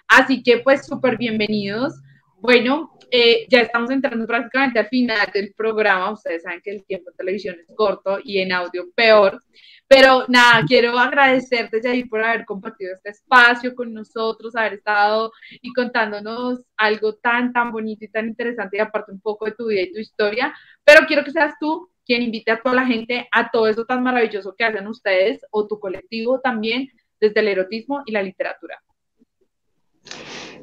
Así 0.06 0.44
que, 0.44 0.58
pues, 0.58 0.86
súper 0.86 1.18
bienvenidos. 1.18 1.92
Bueno, 2.38 2.96
eh, 3.10 3.46
ya 3.48 3.62
estamos 3.62 3.90
entrando 3.90 4.28
prácticamente 4.28 4.78
al 4.78 4.86
final 4.86 5.28
del 5.34 5.52
programa. 5.56 6.12
Ustedes 6.12 6.44
saben 6.44 6.60
que 6.62 6.70
el 6.70 6.84
tiempo 6.84 7.10
en 7.10 7.16
televisión 7.16 7.56
es 7.58 7.74
corto 7.74 8.20
y 8.22 8.38
en 8.38 8.52
audio 8.52 8.84
peor. 8.94 9.42
Pero 9.86 10.24
nada, 10.28 10.64
quiero 10.66 10.98
agradecerte, 10.98 11.80
Jair, 11.82 12.08
por 12.08 12.24
haber 12.24 12.44
compartido 12.46 12.94
este 12.94 13.10
espacio 13.10 13.74
con 13.74 13.92
nosotros, 13.92 14.56
haber 14.56 14.74
estado 14.74 15.30
y 15.60 15.72
contándonos 15.72 16.60
algo 16.76 17.14
tan, 17.16 17.52
tan 17.52 17.70
bonito 17.70 18.04
y 18.04 18.08
tan 18.08 18.26
interesante 18.28 18.78
y 18.78 18.80
aparte 18.80 19.12
un 19.12 19.20
poco 19.20 19.44
de 19.44 19.52
tu 19.52 19.66
vida 19.66 19.82
y 19.82 19.92
tu 19.92 20.00
historia. 20.00 20.54
Pero 20.84 21.06
quiero 21.06 21.22
que 21.22 21.32
seas 21.32 21.54
tú 21.60 21.90
quien 22.06 22.22
invite 22.22 22.50
a 22.50 22.60
toda 22.60 22.74
la 22.74 22.86
gente 22.86 23.28
a 23.30 23.50
todo 23.50 23.66
eso 23.66 23.84
tan 23.84 24.02
maravilloso 24.02 24.54
que 24.56 24.64
hacen 24.64 24.86
ustedes 24.86 25.44
o 25.50 25.66
tu 25.66 25.78
colectivo 25.78 26.40
también 26.40 26.88
desde 27.20 27.40
el 27.40 27.48
erotismo 27.48 28.02
y 28.06 28.12
la 28.12 28.22
literatura. 28.22 28.82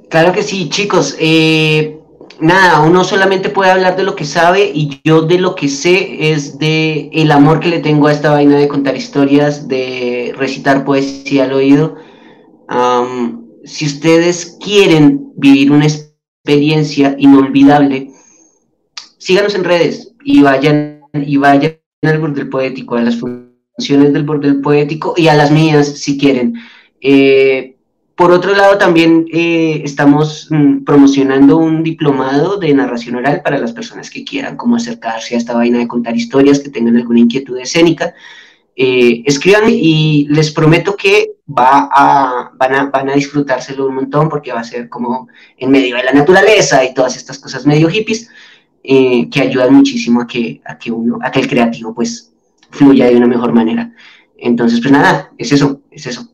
Claro 0.10 0.34
que 0.34 0.44
sí, 0.44 0.70
chicos. 0.70 1.16
Eh, 1.20 2.01
nada, 2.40 2.82
uno 2.82 3.04
solamente 3.04 3.50
puede 3.50 3.72
hablar 3.72 3.96
de 3.96 4.04
lo 4.04 4.16
que 4.16 4.26
sabe 4.26 4.72
y 4.74 5.02
yo 5.04 5.22
de 5.22 5.40
lo 5.40 5.56
que 5.56 5.70
sé 5.70 6.32
es 6.32 6.58
de 6.58 7.10
el 7.14 7.32
amor 7.32 7.60
que 7.60 7.70
le 7.70 7.80
tengo 7.80 8.08
a 8.08 8.12
esta 8.12 8.32
vaina 8.32 8.58
de 8.58 8.68
contar 8.68 8.96
historias, 8.96 9.68
de 9.68 10.34
recitar 10.38 10.86
poesía 10.86 11.46
al 11.46 11.54
oído. 11.54 11.96
si 13.64 13.86
ustedes 13.86 14.58
quieren 14.60 15.32
vivir 15.36 15.72
una 15.72 15.86
experiencia 15.86 17.16
inolvidable, 17.18 18.12
síganos 19.18 19.56
en 19.56 19.64
redes 19.64 20.14
y 20.24 20.42
vayan 20.42 21.02
y 21.14 21.38
vayan 21.38 21.78
al 22.04 22.20
bordel 22.20 22.50
poético, 22.50 22.96
a 22.96 23.02
las 23.02 23.18
funciones 23.18 24.14
del 24.14 24.24
bordel 24.24 24.62
poético 24.62 25.14
y 25.18 25.28
a 25.28 25.36
las 25.36 25.52
mías 25.52 25.88
si 25.88 26.18
quieren. 26.18 26.56
Eh, 27.02 27.71
por 28.22 28.32
otro 28.32 28.54
lado, 28.54 28.78
también 28.78 29.26
eh, 29.34 29.82
estamos 29.84 30.46
mm, 30.52 30.84
promocionando 30.84 31.58
un 31.58 31.82
diplomado 31.82 32.58
de 32.58 32.72
narración 32.72 33.16
oral 33.16 33.42
para 33.44 33.58
las 33.58 33.74
personas 33.74 34.12
que 34.12 34.24
quieran 34.24 34.58
como 34.58 34.76
acercarse 34.76 35.34
a 35.34 35.40
esta 35.40 35.56
vaina 35.56 35.80
de 35.80 35.88
contar 35.88 36.16
historias, 36.16 36.60
que 36.60 36.70
tengan 36.70 36.98
alguna 36.98 37.20
inquietud 37.20 37.58
escénica. 37.58 38.14
Eh, 38.76 39.24
escríbanme 39.26 39.72
y 39.72 40.28
les 40.30 40.52
prometo 40.52 40.96
que 40.96 41.32
va 41.50 41.90
a, 41.92 42.52
van, 42.54 42.76
a, 42.76 42.86
van 42.92 43.10
a 43.10 43.16
disfrutárselo 43.16 43.88
un 43.88 43.96
montón 43.96 44.30
porque 44.30 44.54
va 44.54 44.60
a 44.60 44.66
ser 44.66 44.88
como 44.88 45.28
en 45.58 45.72
medio 45.72 45.96
de 45.96 46.04
la 46.04 46.14
naturaleza 46.14 46.86
y 46.86 46.94
todas 46.94 47.18
estas 47.18 47.40
cosas 47.40 47.66
medio 47.66 47.90
hippies 47.90 48.30
eh, 48.84 49.28
que 49.32 49.42
ayudan 49.42 49.74
muchísimo 49.74 50.22
a 50.22 50.28
que, 50.28 50.62
a 50.64 50.78
que 50.78 50.92
uno, 50.92 51.18
a 51.24 51.32
que 51.32 51.40
el 51.40 51.48
creativo 51.48 51.96
pues 51.96 52.32
fluya 52.70 53.08
de 53.08 53.16
una 53.16 53.26
mejor 53.26 53.52
manera. 53.52 53.92
Entonces, 54.38 54.80
pues 54.80 54.92
nada, 54.92 55.32
es 55.40 55.52
eso, 55.52 55.82
es 55.90 56.06
eso. 56.06 56.32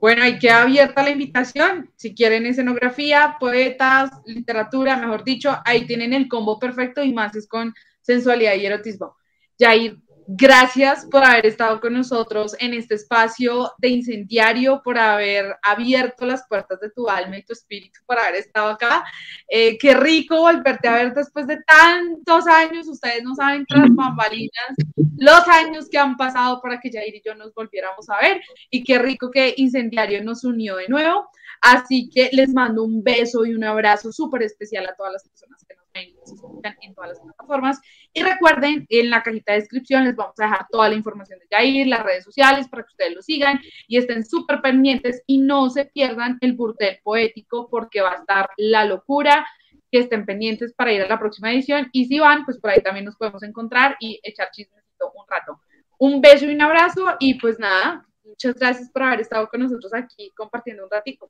Bueno, 0.00 0.22
ahí 0.22 0.38
queda 0.38 0.62
abierta 0.62 1.02
la 1.02 1.10
invitación. 1.10 1.90
Si 1.96 2.14
quieren 2.14 2.46
escenografía, 2.46 3.36
poetas, 3.38 4.10
literatura, 4.24 4.96
mejor 4.96 5.24
dicho, 5.24 5.54
ahí 5.64 5.86
tienen 5.86 6.14
el 6.14 6.26
combo 6.26 6.58
perfecto 6.58 7.02
y 7.04 7.12
más 7.12 7.36
es 7.36 7.46
con 7.46 7.74
sensualidad 8.00 8.54
y 8.54 8.64
erotismo. 8.64 9.16
Jair, 9.58 9.98
Gracias 10.32 11.06
por 11.10 11.24
haber 11.24 11.44
estado 11.44 11.80
con 11.80 11.92
nosotros 11.92 12.54
en 12.60 12.72
este 12.72 12.94
espacio 12.94 13.72
de 13.78 13.88
incendiario, 13.88 14.80
por 14.84 14.96
haber 14.96 15.56
abierto 15.60 16.24
las 16.24 16.46
puertas 16.46 16.78
de 16.78 16.88
tu 16.90 17.08
alma 17.08 17.36
y 17.36 17.42
tu 17.42 17.52
espíritu, 17.52 17.98
por 18.06 18.16
haber 18.16 18.36
estado 18.36 18.68
acá. 18.68 19.04
Eh, 19.48 19.76
qué 19.76 19.92
rico 19.92 20.36
volverte 20.36 20.86
a 20.86 20.94
ver 20.94 21.14
después 21.14 21.48
de 21.48 21.58
tantos 21.64 22.46
años. 22.46 22.86
Ustedes 22.86 23.24
no 23.24 23.34
saben 23.34 23.66
tras 23.66 23.92
bambalinas 23.92 24.76
los 25.18 25.48
años 25.48 25.88
que 25.90 25.98
han 25.98 26.16
pasado 26.16 26.60
para 26.62 26.78
que 26.78 26.92
Jair 26.92 27.16
y 27.16 27.22
yo 27.26 27.34
nos 27.34 27.52
volviéramos 27.52 28.08
a 28.08 28.20
ver. 28.20 28.40
Y 28.70 28.84
qué 28.84 29.00
rico 29.00 29.32
que 29.32 29.52
Incendiario 29.56 30.22
nos 30.22 30.44
unió 30.44 30.76
de 30.76 30.86
nuevo. 30.86 31.28
Así 31.60 32.08
que 32.08 32.30
les 32.32 32.54
mando 32.54 32.84
un 32.84 33.02
beso 33.02 33.44
y 33.44 33.52
un 33.52 33.64
abrazo 33.64 34.12
súper 34.12 34.42
especial 34.44 34.86
a 34.88 34.94
todas 34.94 35.12
las 35.12 35.24
personas 35.24 35.49
en 35.94 36.94
todas 36.94 37.10
las 37.10 37.20
plataformas. 37.20 37.80
Y 38.12 38.22
recuerden, 38.22 38.86
en 38.88 39.10
la 39.10 39.22
cajita 39.22 39.52
de 39.52 39.60
descripción 39.60 40.04
les 40.04 40.16
vamos 40.16 40.34
a 40.38 40.44
dejar 40.44 40.66
toda 40.70 40.88
la 40.88 40.94
información 40.94 41.38
de 41.38 41.46
Jair, 41.50 41.86
las 41.86 42.02
redes 42.02 42.24
sociales 42.24 42.68
para 42.68 42.82
que 42.82 42.90
ustedes 42.90 43.14
lo 43.14 43.22
sigan 43.22 43.60
y 43.88 43.96
estén 43.96 44.24
súper 44.24 44.60
pendientes 44.60 45.22
y 45.26 45.38
no 45.38 45.70
se 45.70 45.86
pierdan 45.86 46.38
el 46.40 46.54
burdel 46.54 46.98
poético 47.02 47.68
porque 47.68 48.00
va 48.00 48.12
a 48.12 48.16
estar 48.16 48.50
la 48.56 48.84
locura 48.84 49.46
que 49.90 49.98
estén 49.98 50.24
pendientes 50.24 50.72
para 50.74 50.92
ir 50.92 51.02
a 51.02 51.08
la 51.08 51.18
próxima 51.18 51.52
edición 51.52 51.88
y 51.92 52.04
si 52.04 52.18
van, 52.18 52.44
pues 52.44 52.58
por 52.58 52.70
ahí 52.70 52.80
también 52.80 53.04
nos 53.04 53.16
podemos 53.16 53.42
encontrar 53.42 53.96
y 53.98 54.20
echar 54.22 54.50
chismecito 54.52 55.12
un 55.14 55.24
rato. 55.28 55.60
Un 55.98 56.20
beso 56.20 56.46
y 56.46 56.54
un 56.54 56.62
abrazo 56.62 57.16
y 57.18 57.34
pues 57.34 57.58
nada, 57.58 58.06
Muchas 58.30 58.54
gracias 58.54 58.90
por 58.90 59.02
haber 59.02 59.20
estado 59.20 59.48
con 59.48 59.60
nosotros 59.60 59.92
aquí 59.92 60.30
compartiendo 60.36 60.84
un 60.84 60.90
ratito. 60.90 61.28